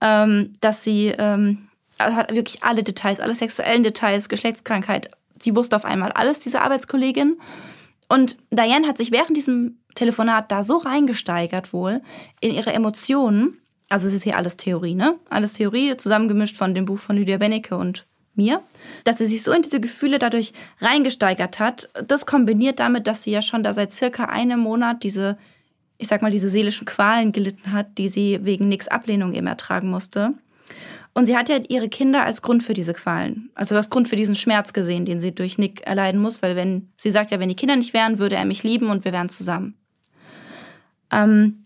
[0.00, 1.68] ähm, dass sie ähm,
[1.98, 5.10] also hat wirklich alle Details, alle sexuellen Details, Geschlechtskrankheit.
[5.38, 7.38] Sie wusste auf einmal alles, diese Arbeitskollegin.
[8.08, 12.02] Und Diane hat sich während diesem Telefonat da so reingesteigert wohl
[12.40, 13.58] in ihre Emotionen.
[13.88, 15.16] Also es ist hier alles Theorie, ne?
[15.28, 18.62] Alles Theorie, zusammengemischt von dem Buch von Lydia Bennecke und mir,
[19.04, 21.88] dass sie sich so in diese Gefühle dadurch reingesteigert hat.
[22.06, 25.38] Das kombiniert damit, dass sie ja schon da seit circa einem Monat diese,
[25.98, 29.90] ich sag mal, diese seelischen Qualen gelitten hat, die sie wegen nix Ablehnung eben ertragen
[29.90, 30.34] musste.
[31.16, 34.16] Und sie hat ja ihre Kinder als Grund für diese Qualen, also als Grund für
[34.16, 37.48] diesen Schmerz gesehen, den sie durch Nick erleiden muss, weil wenn sie sagt ja, wenn
[37.48, 39.78] die Kinder nicht wären, würde er mich lieben und wir wären zusammen.
[41.10, 41.64] Ähm,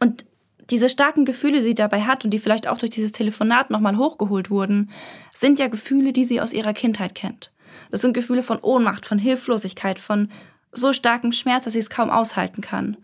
[0.00, 0.24] und
[0.70, 3.98] diese starken Gefühle, die sie dabei hat und die vielleicht auch durch dieses Telefonat nochmal
[3.98, 4.90] hochgeholt wurden,
[5.34, 7.52] sind ja Gefühle, die sie aus ihrer Kindheit kennt.
[7.90, 10.30] Das sind Gefühle von Ohnmacht, von Hilflosigkeit, von
[10.72, 12.96] so starkem Schmerz, dass sie es kaum aushalten kann.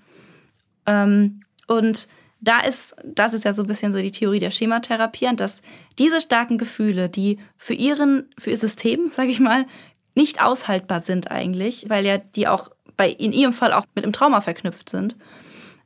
[0.86, 2.08] Ähm, und
[2.40, 5.62] da ist, das ist ja so ein bisschen so die Theorie der Schematherapie, dass
[5.98, 9.66] diese starken Gefühle, die für ihren, für ihr System, sage ich mal,
[10.14, 14.12] nicht aushaltbar sind eigentlich, weil ja die auch bei in ihrem Fall auch mit einem
[14.12, 15.16] Trauma verknüpft sind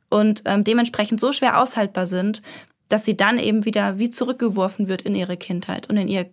[0.09, 2.41] und ähm, dementsprechend so schwer aushaltbar sind,
[2.89, 6.29] dass sie dann eben wieder wie zurückgeworfen wird in ihre Kindheit und in ihr,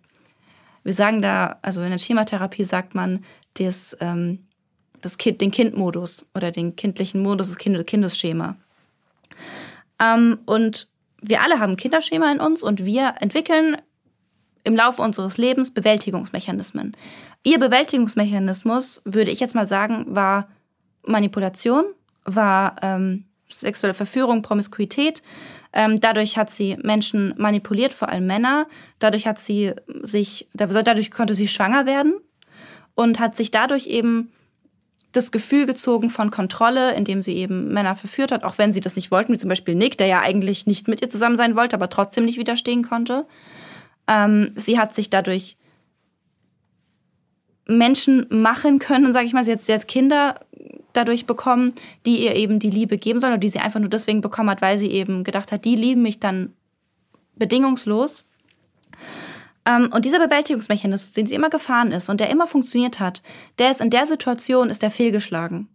[0.84, 4.46] wir sagen da, also in der Schematherapie sagt man, das, ähm,
[5.00, 8.56] das kind, den Kindmodus oder den kindlichen Modus, das kind Kindesschema.
[10.03, 10.88] Ähm, und
[11.20, 13.76] wir alle haben Kinderschema in uns und wir entwickeln
[14.64, 16.96] im Laufe unseres Lebens Bewältigungsmechanismen.
[17.44, 20.48] Ihr Bewältigungsmechanismus, würde ich jetzt mal sagen, war
[21.05, 21.84] Manipulation,
[22.24, 25.22] war ähm, sexuelle Verführung, Promiskuität.
[25.72, 28.66] Ähm, dadurch hat sie Menschen manipuliert, vor allem Männer.
[28.98, 29.72] Dadurch hat sie
[30.03, 32.14] sich, dadurch konnte sie schwanger werden
[32.94, 34.32] und hat sich dadurch eben
[35.12, 38.96] das Gefühl gezogen von Kontrolle, indem sie eben Männer verführt hat, auch wenn sie das
[38.96, 41.76] nicht wollten, wie zum Beispiel Nick, der ja eigentlich nicht mit ihr zusammen sein wollte,
[41.76, 43.26] aber trotzdem nicht widerstehen konnte.
[44.08, 45.56] Ähm, sie hat sich dadurch
[47.66, 50.40] Menschen machen können, sage ich mal, sie hat, hat Kinder
[50.92, 51.74] dadurch bekommen,
[52.06, 54.62] die ihr eben die Liebe geben sollen oder die sie einfach nur deswegen bekommen hat,
[54.62, 56.52] weil sie eben gedacht hat, die lieben mich dann
[57.36, 58.26] bedingungslos.
[59.64, 63.22] Ähm, und dieser Bewältigungsmechanismus, den sie immer gefahren ist und der immer funktioniert hat,
[63.58, 65.68] der ist in der Situation, ist der fehlgeschlagen.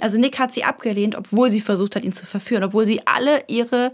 [0.00, 3.44] Also Nick hat sie abgelehnt, obwohl sie versucht hat, ihn zu verführen, obwohl sie alle
[3.48, 3.92] ihre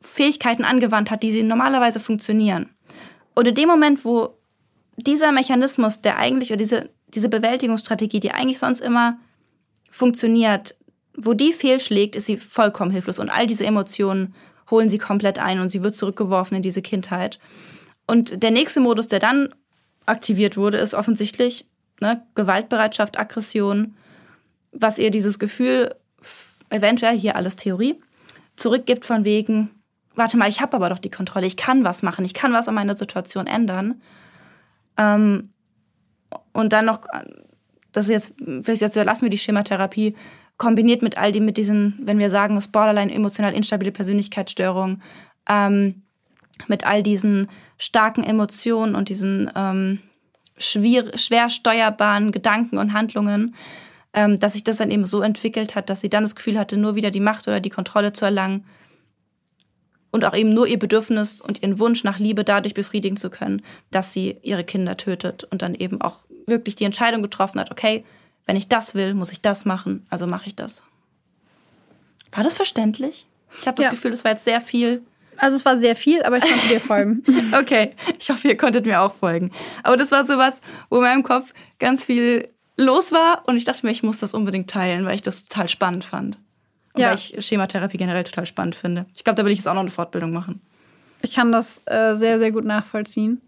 [0.00, 2.70] Fähigkeiten angewandt hat, die sie normalerweise funktionieren.
[3.34, 4.36] Und in dem Moment, wo
[4.96, 9.18] dieser Mechanismus, der eigentlich, oder diese, diese Bewältigungsstrategie, die eigentlich sonst immer
[9.90, 10.76] funktioniert,
[11.16, 13.18] wo die fehlschlägt, ist sie vollkommen hilflos.
[13.18, 14.34] Und all diese Emotionen
[14.70, 17.38] holen sie komplett ein und sie wird zurückgeworfen in diese Kindheit.
[18.06, 19.54] Und der nächste Modus, der dann
[20.06, 21.66] aktiviert wurde, ist offensichtlich
[22.00, 23.96] ne, Gewaltbereitschaft, Aggression,
[24.72, 25.94] was ihr dieses Gefühl,
[26.70, 28.00] eventuell hier alles Theorie,
[28.56, 29.70] zurückgibt von wegen,
[30.14, 32.68] warte mal, ich habe aber doch die Kontrolle, ich kann was machen, ich kann was
[32.68, 34.02] an meiner Situation ändern.
[34.96, 35.50] Ähm,
[36.52, 37.00] und dann noch,
[37.92, 40.16] das jetzt, vielleicht jetzt lassen wir die Schematherapie,
[40.56, 45.02] kombiniert mit all dem, mit diesen, wenn wir sagen, das Borderline emotional instabile Persönlichkeitsstörung,
[45.48, 46.03] ähm,
[46.68, 47.48] mit all diesen
[47.78, 50.00] starken Emotionen und diesen ähm,
[50.56, 53.54] schwer, schwer steuerbaren Gedanken und Handlungen,
[54.12, 56.76] ähm, dass sich das dann eben so entwickelt hat, dass sie dann das Gefühl hatte,
[56.76, 58.64] nur wieder die Macht oder die Kontrolle zu erlangen
[60.14, 63.62] und auch eben nur ihr Bedürfnis und ihren Wunsch nach Liebe dadurch befriedigen zu können,
[63.90, 68.04] dass sie ihre Kinder tötet und dann eben auch wirklich die Entscheidung getroffen hat, okay,
[68.46, 70.84] wenn ich das will, muss ich das machen, also mache ich das.
[72.30, 73.26] War das verständlich?
[73.60, 73.90] Ich habe das ja.
[73.90, 75.02] Gefühl, das war jetzt sehr viel.
[75.38, 77.22] Also es war sehr viel, aber ich konnte dir folgen.
[77.60, 79.50] okay, ich hoffe, ihr konntet mir auch folgen.
[79.82, 80.60] Aber das war sowas,
[80.90, 84.34] wo in meinem Kopf ganz viel los war und ich dachte mir, ich muss das
[84.34, 86.38] unbedingt teilen, weil ich das total spannend fand.
[86.94, 87.08] Und ja.
[87.08, 89.06] weil ich Schematherapie generell total spannend finde.
[89.14, 90.60] Ich glaube, da will ich jetzt auch noch eine Fortbildung machen.
[91.22, 93.40] Ich kann das äh, sehr, sehr gut nachvollziehen.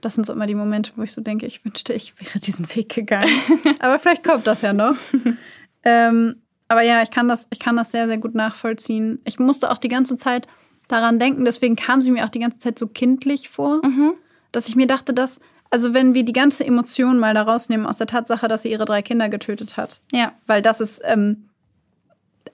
[0.00, 2.74] Das sind so immer die Momente, wo ich so denke, ich wünschte, ich wäre diesen
[2.74, 3.28] Weg gegangen.
[3.80, 4.96] aber vielleicht kommt das ja noch.
[5.84, 6.36] ähm,
[6.68, 9.20] aber ja, ich kann, das, ich kann das sehr, sehr gut nachvollziehen.
[9.24, 10.46] Ich musste auch die ganze Zeit
[10.90, 14.12] daran denken, deswegen kam sie mir auch die ganze Zeit so kindlich vor, mhm.
[14.52, 17.98] dass ich mir dachte, dass, also wenn wir die ganze Emotion mal da rausnehmen aus
[17.98, 20.00] der Tatsache, dass sie ihre drei Kinder getötet hat.
[20.12, 20.32] Ja.
[20.46, 21.48] Weil das ist, ähm,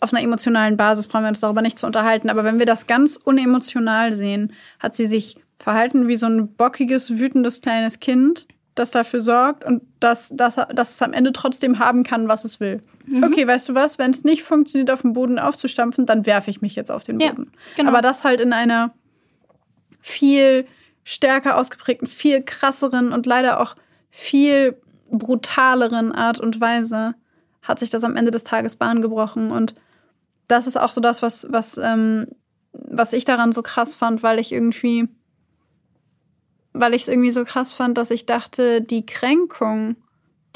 [0.01, 2.31] auf einer emotionalen Basis brauchen wir uns darüber nicht zu unterhalten.
[2.31, 7.19] Aber wenn wir das ganz unemotional sehen, hat sie sich verhalten wie so ein bockiges,
[7.19, 8.47] wütendes kleines Kind,
[8.77, 12.61] das dafür sorgt und das, das, dass es am Ende trotzdem haben kann, was es
[12.61, 12.83] will.
[13.07, 13.25] Mhm.
[13.25, 13.99] Okay, weißt du was?
[13.99, 17.19] Wenn es nicht funktioniert, auf den Boden aufzustampfen, dann werfe ich mich jetzt auf den
[17.19, 17.51] Boden.
[17.53, 17.91] Ja, genau.
[17.91, 18.93] Aber das halt in einer
[20.01, 20.67] viel
[21.05, 23.77] stärker ausgeprägten, viel krasseren und leider auch
[24.11, 24.77] viel
[25.11, 27.15] brutaleren Art und Weise
[27.63, 29.51] hat sich das am Ende des Tages Bahn gebrochen.
[29.51, 29.75] Und
[30.49, 32.27] das ist auch so das, was, was, ähm,
[32.73, 35.09] was ich daran so krass fand, weil ich irgendwie
[36.81, 39.97] weil ich es irgendwie so krass fand, dass ich dachte, die Kränkung,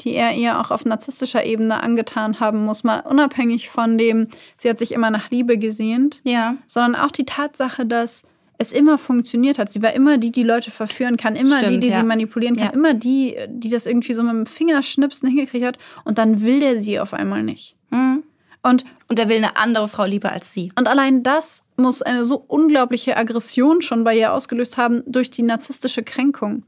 [0.01, 4.69] die er ihr auch auf narzisstischer Ebene angetan haben muss, mal unabhängig von dem, sie
[4.69, 6.55] hat sich immer nach Liebe gesehnt, ja.
[6.67, 8.23] sondern auch die Tatsache, dass
[8.57, 9.71] es immer funktioniert hat.
[9.71, 11.97] Sie war immer die, die Leute verführen kann, immer Stimmt, die, die ja.
[11.97, 12.73] sie manipulieren kann, ja.
[12.73, 16.79] immer die, die das irgendwie so mit dem Fingerschnipsen hingekriegt hat und dann will der
[16.79, 17.75] sie auf einmal nicht.
[17.89, 18.23] Mhm.
[18.63, 20.71] Und, und er will eine andere Frau lieber als sie.
[20.77, 25.41] Und allein das muss eine so unglaubliche Aggression schon bei ihr ausgelöst haben durch die
[25.41, 26.63] narzisstische Kränkung,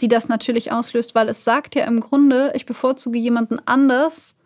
[0.00, 4.36] die das natürlich auslöst, weil es sagt ja im Grunde, ich bevorzuge jemanden anders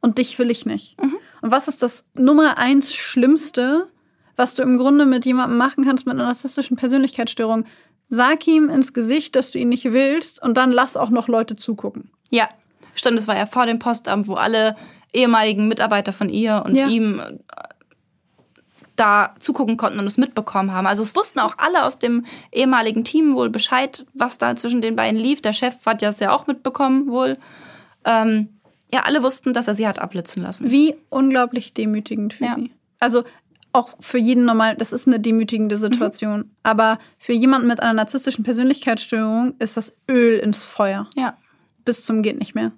[0.00, 1.00] und dich will ich nicht.
[1.02, 1.16] Mhm.
[1.40, 3.88] Und was ist das Nummer eins Schlimmste,
[4.36, 7.64] was du im Grunde mit jemandem machen kannst mit einer narzisstischen Persönlichkeitsstörung?
[8.06, 11.56] Sag ihm ins Gesicht, dass du ihn nicht willst und dann lass auch noch Leute
[11.56, 12.10] zugucken.
[12.30, 12.48] Ja,
[12.94, 14.76] stimmt, das war ja vor dem Postamt, wo alle
[15.12, 16.86] ehemaligen Mitarbeiter von ihr und ja.
[16.86, 17.34] ihm äh,
[18.96, 20.86] da zugucken konnten und es mitbekommen haben.
[20.86, 24.96] Also es wussten auch alle aus dem ehemaligen Team wohl Bescheid, was da zwischen den
[24.96, 25.40] beiden lief.
[25.40, 27.38] Der Chef hat das ja auch mitbekommen wohl.
[28.04, 28.48] Ähm,
[28.92, 30.70] ja, alle wussten, dass er sie hat abblitzen lassen.
[30.70, 32.54] Wie unglaublich demütigend für ja.
[32.54, 32.70] sie.
[33.00, 33.24] Also
[33.72, 36.40] auch für jeden normal, das ist eine demütigende Situation.
[36.40, 36.50] Mhm.
[36.62, 41.08] Aber für jemanden mit einer narzisstischen Persönlichkeitsstörung ist das Öl ins Feuer.
[41.16, 41.38] Ja.
[41.84, 42.72] Bis zum geht nicht mehr.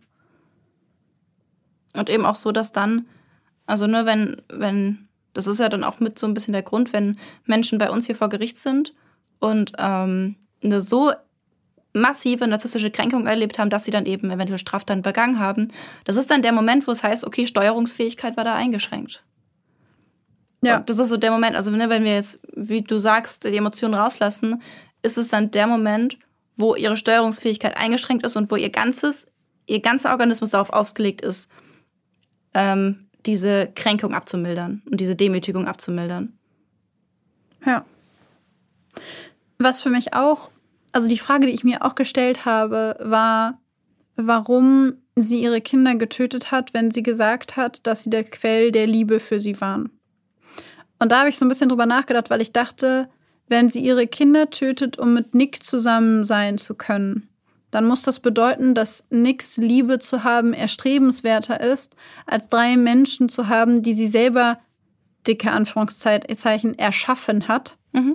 [1.95, 3.07] Und eben auch so, dass dann,
[3.67, 6.93] also nur wenn, wenn, das ist ja dann auch mit so ein bisschen der Grund,
[6.93, 8.95] wenn Menschen bei uns hier vor Gericht sind
[9.41, 11.13] und ähm, eine so
[11.93, 15.73] massive narzisstische Kränkung erlebt haben, dass sie dann eben eventuell Straftaten begangen haben.
[16.05, 19.23] Das ist dann der Moment, wo es heißt, okay, Steuerungsfähigkeit war da eingeschränkt.
[20.63, 20.79] Ja.
[20.79, 23.57] Und das ist so der Moment, also ne, wenn wir jetzt, wie du sagst, die
[23.57, 24.63] Emotionen rauslassen,
[25.03, 26.19] ist es dann der Moment,
[26.57, 29.27] wo ihre Steuerungsfähigkeit eingeschränkt ist und wo ihr ganzes,
[29.67, 31.51] ihr ganzer Organismus darauf ausgelegt ist,
[32.55, 36.33] ähm, diese Kränkung abzumildern und diese Demütigung abzumildern.
[37.65, 37.85] Ja.
[39.59, 40.51] Was für mich auch,
[40.93, 43.61] also die Frage, die ich mir auch gestellt habe, war,
[44.17, 48.87] warum sie ihre Kinder getötet hat, wenn sie gesagt hat, dass sie der Quell der
[48.87, 49.91] Liebe für sie waren.
[50.99, 53.09] Und da habe ich so ein bisschen drüber nachgedacht, weil ich dachte,
[53.49, 57.29] wenn sie ihre Kinder tötet, um mit Nick zusammen sein zu können,
[57.75, 63.49] dann muss das bedeuten, dass Nicks Liebe zu haben erstrebenswerter ist, als drei Menschen zu
[63.49, 64.59] haben, die sie selber,
[65.27, 68.14] dicke Anführungszeichen, erschaffen hat, mhm.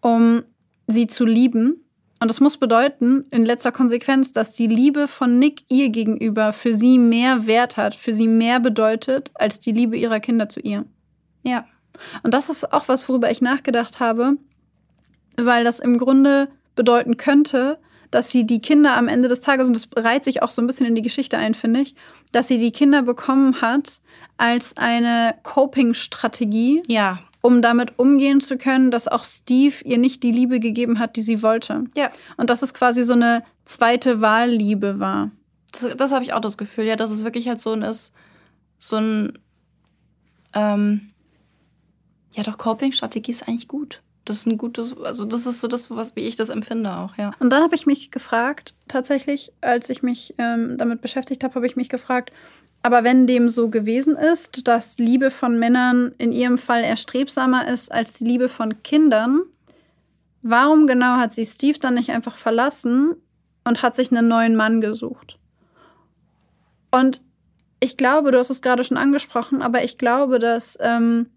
[0.00, 0.42] um
[0.86, 1.84] sie zu lieben.
[2.20, 6.72] Und das muss bedeuten, in letzter Konsequenz, dass die Liebe von Nick ihr gegenüber für
[6.72, 10.86] sie mehr Wert hat, für sie mehr bedeutet, als die Liebe ihrer Kinder zu ihr.
[11.42, 11.66] Ja.
[12.22, 14.38] Und das ist auch was, worüber ich nachgedacht habe,
[15.36, 17.78] weil das im Grunde bedeuten könnte,
[18.10, 20.66] dass sie die Kinder am Ende des Tages, und das reiht sich auch so ein
[20.66, 21.94] bisschen in die Geschichte ein, finde ich,
[22.32, 24.00] dass sie die Kinder bekommen hat
[24.36, 26.82] als eine Coping-Strategie.
[26.86, 27.20] Ja.
[27.40, 31.22] Um damit umgehen zu können, dass auch Steve ihr nicht die Liebe gegeben hat, die
[31.22, 31.84] sie wollte.
[31.96, 32.10] Ja.
[32.36, 35.30] Und dass es quasi so eine zweite Wahlliebe war.
[35.70, 38.12] Das, das habe ich auch das Gefühl, ja, dass es wirklich halt so ein ist,
[38.78, 39.38] so ein,
[40.52, 41.10] ähm,
[42.34, 44.02] ja doch, Coping-Strategie ist eigentlich gut.
[44.28, 47.16] Das ist ein gutes, also das ist so das, was wie ich das empfinde auch,
[47.16, 47.32] ja.
[47.38, 51.66] Und dann habe ich mich gefragt, tatsächlich, als ich mich ähm, damit beschäftigt habe, habe
[51.66, 52.30] ich mich gefragt,
[52.82, 57.90] aber wenn dem so gewesen ist, dass Liebe von Männern in ihrem Fall erstrebsamer ist
[57.90, 59.40] als die Liebe von Kindern,
[60.42, 63.16] warum genau hat sie Steve dann nicht einfach verlassen
[63.64, 65.38] und hat sich einen neuen Mann gesucht?
[66.90, 67.22] Und
[67.80, 71.30] ich glaube, du hast es gerade schon angesprochen, aber ich glaube, dass ähm,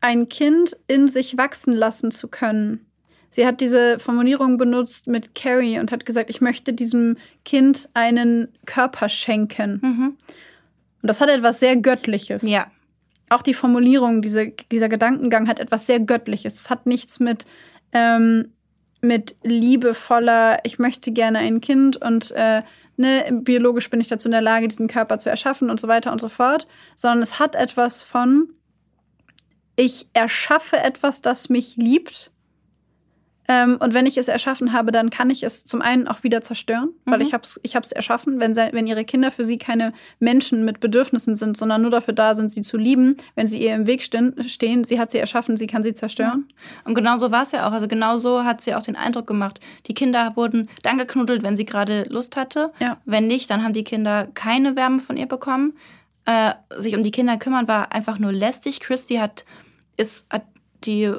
[0.00, 2.86] ein Kind in sich wachsen lassen zu können.
[3.30, 8.48] Sie hat diese Formulierung benutzt mit Carrie und hat gesagt, ich möchte diesem Kind einen
[8.66, 9.80] Körper schenken.
[9.82, 10.16] Mhm.
[11.02, 12.42] Und das hat etwas sehr Göttliches.
[12.42, 12.66] Ja.
[13.28, 16.54] Auch die Formulierung, diese, dieser Gedankengang hat etwas sehr Göttliches.
[16.54, 17.46] Es hat nichts mit,
[17.92, 18.52] ähm,
[19.00, 22.62] mit liebevoller, ich möchte gerne ein Kind und äh,
[22.96, 26.10] ne, biologisch bin ich dazu in der Lage, diesen Körper zu erschaffen und so weiter
[26.10, 28.52] und so fort, sondern es hat etwas von,
[29.80, 32.30] ich erschaffe etwas, das mich liebt.
[33.48, 36.42] Ähm, und wenn ich es erschaffen habe, dann kann ich es zum einen auch wieder
[36.42, 37.10] zerstören, mhm.
[37.10, 38.38] weil ich habe es ich hab's erschaffen.
[38.38, 42.34] Wenn, wenn ihre Kinder für sie keine Menschen mit Bedürfnissen sind, sondern nur dafür da
[42.34, 45.56] sind, sie zu lieben, wenn sie ihr im Weg stehen, stehen sie hat sie erschaffen,
[45.56, 46.44] sie kann sie zerstören.
[46.46, 46.54] Ja.
[46.84, 47.72] Und genau so war es ja auch.
[47.72, 49.60] Also genau so hat sie auch den Eindruck gemacht.
[49.86, 52.70] Die Kinder wurden dann geknuddelt, wenn sie gerade Lust hatte.
[52.80, 52.98] Ja.
[53.06, 55.72] Wenn nicht, dann haben die Kinder keine Wärme von ihr bekommen.
[56.26, 58.78] Äh, sich um die Kinder kümmern war einfach nur lästig.
[58.78, 59.44] Christy hat
[60.00, 60.26] ist
[60.84, 61.12] die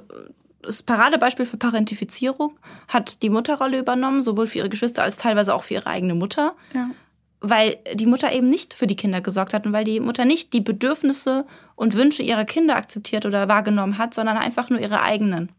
[0.62, 2.58] das Paradebeispiel für Parentifizierung
[2.88, 6.56] hat die Mutterrolle übernommen, sowohl für ihre Geschwister als teilweise auch für ihre eigene Mutter.
[6.74, 6.92] Ja.
[7.40, 10.54] Weil die Mutter eben nicht für die Kinder gesorgt hat und weil die Mutter nicht
[10.54, 15.52] die Bedürfnisse und Wünsche ihrer Kinder akzeptiert oder wahrgenommen hat, sondern einfach nur ihre eigenen.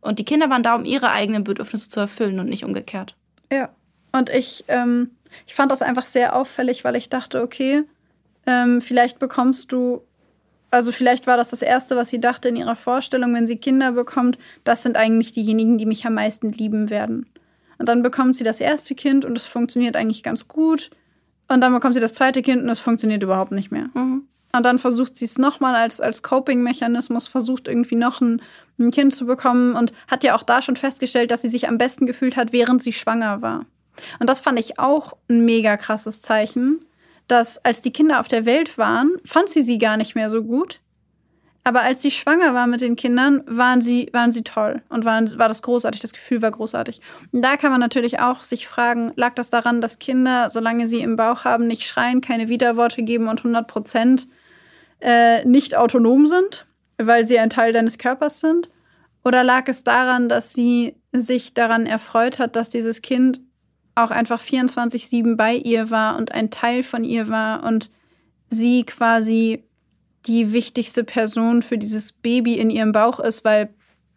[0.00, 3.16] Und die Kinder waren da, um ihre eigenen Bedürfnisse zu erfüllen und nicht umgekehrt.
[3.52, 3.68] Ja.
[4.12, 5.10] Und ich, ähm,
[5.46, 7.84] ich fand das einfach sehr auffällig, weil ich dachte, okay,
[8.46, 10.00] ähm, vielleicht bekommst du
[10.70, 13.92] also vielleicht war das das Erste, was sie dachte in ihrer Vorstellung, wenn sie Kinder
[13.92, 17.26] bekommt, das sind eigentlich diejenigen, die mich am meisten lieben werden.
[17.78, 20.90] Und dann bekommt sie das erste Kind und es funktioniert eigentlich ganz gut.
[21.48, 23.88] Und dann bekommt sie das zweite Kind und es funktioniert überhaupt nicht mehr.
[23.94, 24.28] Mhm.
[24.52, 28.42] Und dann versucht sie es nochmal als, als Coping-Mechanismus, versucht irgendwie noch ein,
[28.78, 31.78] ein Kind zu bekommen und hat ja auch da schon festgestellt, dass sie sich am
[31.78, 33.66] besten gefühlt hat, während sie schwanger war.
[34.18, 36.84] Und das fand ich auch ein mega krasses Zeichen,
[37.30, 40.42] dass als die Kinder auf der Welt waren, fand sie sie gar nicht mehr so
[40.42, 40.80] gut.
[41.62, 45.38] Aber als sie schwanger war mit den Kindern, waren sie, waren sie toll und waren,
[45.38, 47.02] war das großartig, das Gefühl war großartig.
[47.32, 51.00] Und da kann man natürlich auch sich fragen, lag das daran, dass Kinder, solange sie
[51.00, 54.26] im Bauch haben, nicht schreien, keine Widerworte geben und 100 Prozent
[55.00, 56.66] äh, nicht autonom sind,
[56.96, 58.70] weil sie ein Teil deines Körpers sind?
[59.22, 63.42] Oder lag es daran, dass sie sich daran erfreut hat, dass dieses Kind
[63.94, 67.90] auch einfach 24-7 bei ihr war und ein Teil von ihr war und
[68.48, 69.64] sie quasi
[70.26, 73.70] die wichtigste Person für dieses Baby in ihrem Bauch ist, weil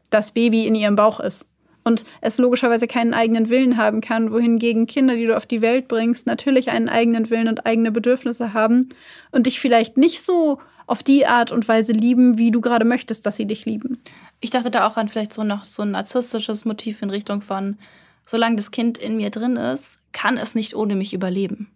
[0.09, 1.47] das Baby in ihrem Bauch ist.
[1.85, 5.89] Und es logischerweise keinen eigenen Willen haben kann, wohingegen Kinder, die du auf die Welt
[5.89, 8.87] bringst, natürlich einen eigenen Willen und eigene Bedürfnisse haben
[9.31, 13.25] und dich vielleicht nicht so auf die Art und Weise lieben, wie du gerade möchtest,
[13.25, 14.01] dass sie dich lieben.
[14.39, 17.77] Ich dachte da auch an vielleicht so noch so ein narzisstisches Motiv in Richtung von,
[18.25, 21.71] solange das Kind in mir drin ist, kann es nicht ohne mich überleben.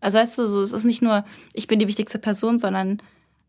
[0.00, 3.00] Also weißt du, so, es ist nicht nur, ich bin die wichtigste Person, sondern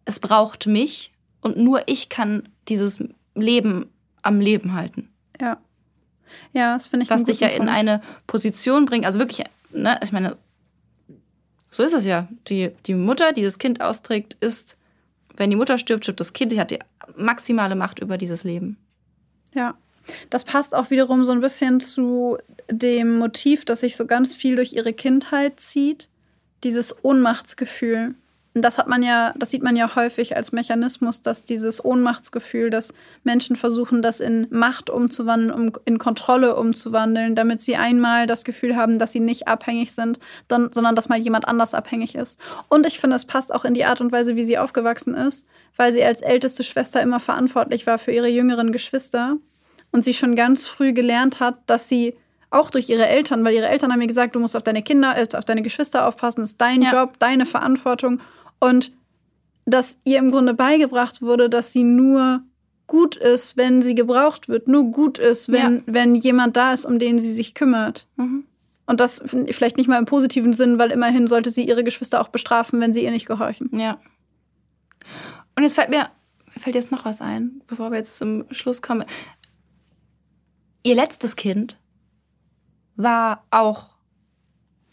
[0.06, 3.00] es braucht mich und nur ich kann dieses
[3.36, 3.90] Leben
[4.22, 5.10] am Leben halten.
[5.40, 5.58] Ja.
[6.54, 7.64] Ja, das finde ich Was dich ja Punkt.
[7.64, 10.38] in eine Position bringt, also wirklich, ne, ich meine,
[11.70, 12.28] so ist es ja.
[12.48, 14.78] Die, die Mutter, die das Kind austrägt, ist,
[15.36, 16.80] wenn die Mutter stirbt, stirbt das Kind, die hat die
[17.16, 18.78] maximale Macht über dieses Leben.
[19.54, 19.76] Ja.
[20.30, 22.38] Das passt auch wiederum so ein bisschen zu
[22.70, 26.10] dem Motiv, das sich so ganz viel durch ihre Kindheit zieht.
[26.64, 28.16] Dieses Ohnmachtsgefühl.
[28.54, 32.94] das hat man ja, das sieht man ja häufig als Mechanismus, dass dieses Ohnmachtsgefühl, dass
[33.24, 38.78] Menschen versuchen, das in Macht umzuwandeln, um in Kontrolle umzuwandeln, damit sie einmal das Gefühl
[38.78, 42.40] haben, dass sie nicht abhängig sind, dann, sondern dass mal jemand anders abhängig ist.
[42.70, 45.48] Und ich finde, es passt auch in die Art und Weise, wie sie aufgewachsen ist,
[45.76, 49.38] weil sie als älteste Schwester immer verantwortlich war für ihre jüngeren Geschwister
[49.94, 52.16] und sie schon ganz früh gelernt hat, dass sie
[52.50, 55.16] auch durch ihre Eltern, weil ihre Eltern haben mir gesagt, du musst auf deine Kinder,
[55.18, 56.92] äh, auf deine Geschwister aufpassen, das ist dein ja.
[56.92, 58.20] Job, deine Verantwortung.
[58.60, 58.92] Und
[59.66, 62.42] dass ihr im Grunde beigebracht wurde, dass sie nur
[62.86, 65.82] gut ist, wenn sie gebraucht wird, nur gut ist, wenn, ja.
[65.86, 68.08] wenn jemand da ist, um den sie sich kümmert.
[68.18, 68.44] Mhm.
[68.86, 72.28] Und das vielleicht nicht mal im positiven Sinn, weil immerhin sollte sie ihre Geschwister auch
[72.28, 73.70] bestrafen, wenn sie ihr nicht gehorchen.
[73.72, 74.00] Ja.
[75.56, 76.10] Und jetzt fällt mir
[76.60, 79.06] fällt jetzt noch was ein, bevor wir jetzt zum Schluss kommen.
[80.84, 81.78] Ihr letztes Kind
[82.96, 83.90] war auch,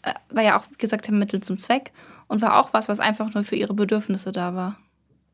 [0.01, 1.91] äh, war ja auch, wie gesagt, ein Mittel zum Zweck
[2.27, 4.79] und war auch was, was einfach nur für ihre Bedürfnisse da war.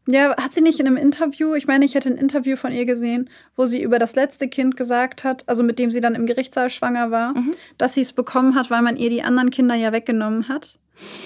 [0.09, 2.85] Ja, hat sie nicht in einem Interview, ich meine, ich hätte ein Interview von ihr
[2.85, 6.25] gesehen, wo sie über das letzte Kind gesagt hat, also mit dem sie dann im
[6.25, 7.53] Gerichtssaal schwanger war, mhm.
[7.77, 10.79] dass sie es bekommen hat, weil man ihr die anderen Kinder ja weggenommen hat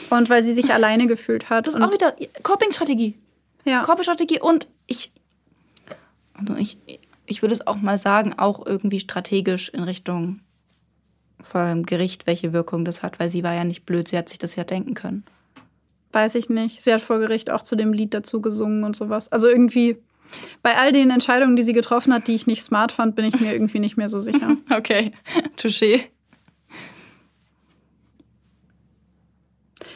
[0.10, 1.68] und weil sie sich alleine gefühlt hat.
[1.68, 3.16] Das ist auch wieder Coping-Strategie.
[3.66, 3.84] Ja.
[3.84, 5.12] Coping-Strategie und ich,
[6.34, 6.78] also ich,
[7.26, 10.42] ich würde es auch mal sagen, auch irgendwie strategisch in Richtung
[11.42, 14.30] vor dem Gericht, welche Wirkung das hat, weil sie war ja nicht blöd, sie hat
[14.30, 15.24] sich das ja denken können.
[16.12, 16.82] Weiß ich nicht.
[16.82, 19.32] Sie hat vor Gericht auch zu dem Lied dazu gesungen und sowas.
[19.32, 19.98] Also irgendwie
[20.62, 23.40] bei all den Entscheidungen, die sie getroffen hat, die ich nicht smart fand, bin ich
[23.40, 24.58] mir irgendwie nicht mehr so sicher.
[24.70, 25.12] okay,
[25.58, 26.02] touché.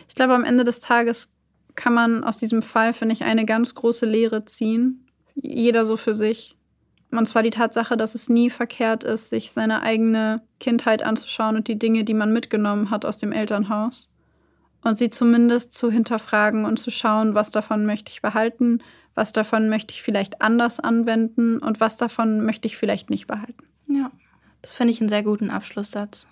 [0.07, 1.31] Ich glaube, am Ende des Tages
[1.75, 5.05] kann man aus diesem Fall, finde ich, eine ganz große Lehre ziehen.
[5.35, 6.55] Jeder so für sich.
[7.17, 11.67] Und zwar die Tatsache, dass es nie verkehrt ist, sich seine eigene Kindheit anzuschauen und
[11.67, 14.09] die Dinge, die man mitgenommen hat aus dem Elternhaus.
[14.83, 18.79] Und sie zumindest zu hinterfragen und zu schauen, was davon möchte ich behalten,
[19.15, 23.63] was davon möchte ich vielleicht anders anwenden und was davon möchte ich vielleicht nicht behalten.
[23.87, 24.11] Ja,
[24.61, 26.27] das finde ich einen sehr guten Abschlusssatz.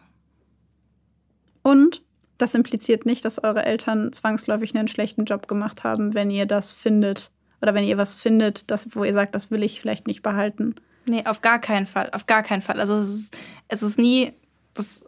[1.63, 2.03] Und
[2.37, 6.73] das impliziert nicht, dass eure Eltern zwangsläufig einen schlechten Job gemacht haben, wenn ihr das
[6.73, 7.31] findet,
[7.63, 10.75] oder wenn ihr was findet, das, wo ihr sagt, das will ich vielleicht nicht behalten.
[11.05, 12.09] Nee, auf gar keinen Fall.
[12.11, 12.79] Auf gar keinen Fall.
[12.79, 13.37] Also es ist,
[13.69, 14.33] es ist nie,
[14.73, 15.05] das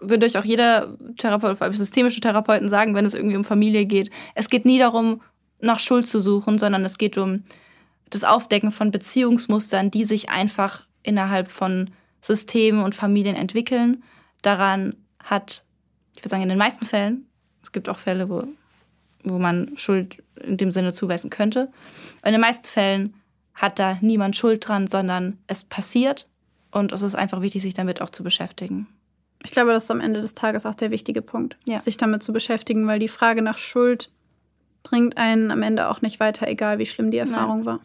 [0.00, 3.86] würde euch auch jeder Therapeut, vor allem systemische Therapeuten sagen, wenn es irgendwie um Familie
[3.86, 4.10] geht.
[4.34, 5.22] Es geht nie darum,
[5.60, 7.44] nach Schuld zu suchen, sondern es geht um
[8.10, 14.02] das Aufdecken von Beziehungsmustern, die sich einfach innerhalb von Systemen und Familien entwickeln.
[14.42, 15.64] Daran hat,
[16.16, 17.28] ich würde sagen, in den meisten Fällen,
[17.62, 18.42] es gibt auch Fälle, wo
[19.26, 21.70] wo man Schuld in dem Sinne zuweisen könnte.
[22.24, 23.14] In den meisten Fällen
[23.54, 26.28] hat da niemand Schuld dran, sondern es passiert
[26.70, 28.86] und es ist einfach wichtig, sich damit auch zu beschäftigen.
[29.44, 31.78] Ich glaube, das ist am Ende des Tages auch der wichtige Punkt, ja.
[31.78, 34.10] sich damit zu beschäftigen, weil die Frage nach Schuld
[34.82, 37.66] bringt einen am Ende auch nicht weiter, egal wie schlimm die Erfahrung Nein.
[37.66, 37.80] war.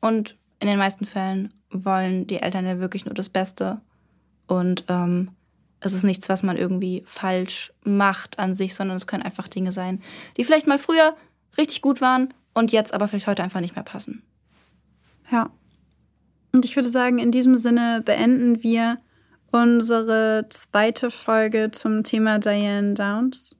[0.00, 3.80] Und in den meisten Fällen wollen die Eltern ja wirklich nur das Beste.
[4.46, 5.30] Und ähm,
[5.80, 9.72] es ist nichts, was man irgendwie falsch macht an sich, sondern es können einfach Dinge
[9.72, 10.02] sein,
[10.36, 11.16] die vielleicht mal früher
[11.58, 14.22] richtig gut waren und jetzt aber vielleicht heute einfach nicht mehr passen.
[15.30, 15.50] Ja.
[16.52, 18.98] Und ich würde sagen, in diesem Sinne beenden wir
[19.50, 23.56] unsere zweite Folge zum Thema Diane Downs.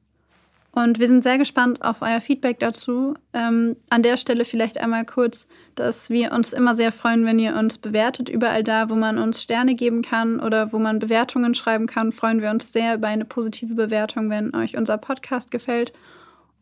[0.77, 3.15] Und wir sind sehr gespannt auf euer Feedback dazu.
[3.33, 7.57] Ähm, an der Stelle vielleicht einmal kurz, dass wir uns immer sehr freuen, wenn ihr
[7.57, 8.29] uns bewertet.
[8.29, 12.43] Überall da, wo man uns Sterne geben kann oder wo man Bewertungen schreiben kann, freuen
[12.43, 15.95] wir uns sehr über eine positive Bewertung, wenn euch unser Podcast gefällt.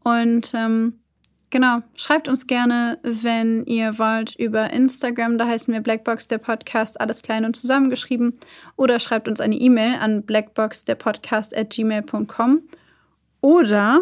[0.04, 1.00] Und ähm,
[1.50, 5.38] genau, schreibt uns gerne, wenn ihr wollt, über Instagram.
[5.38, 8.38] Da heißen wir Blackbox der Podcast, alles klein und zusammengeschrieben.
[8.76, 12.62] Oder schreibt uns eine E-Mail an blackboxderpodcast at gmail.com.
[13.44, 14.00] Oder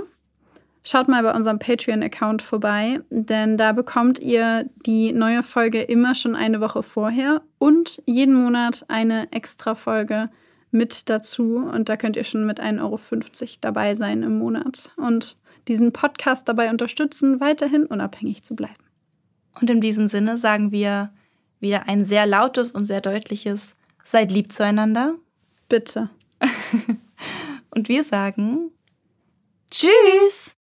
[0.84, 6.36] schaut mal bei unserem Patreon-Account vorbei, denn da bekommt ihr die neue Folge immer schon
[6.36, 10.30] eine Woche vorher und jeden Monat eine extra Folge
[10.70, 11.56] mit dazu.
[11.56, 15.36] Und da könnt ihr schon mit 1,50 Euro dabei sein im Monat und
[15.66, 18.84] diesen Podcast dabei unterstützen, weiterhin unabhängig zu bleiben.
[19.60, 21.12] Und in diesem Sinne sagen wir
[21.58, 23.74] wieder ein sehr lautes und sehr deutliches
[24.04, 25.16] Seid lieb zueinander.
[25.68, 26.10] Bitte.
[27.70, 28.70] und wir sagen
[29.72, 30.54] Tschüss!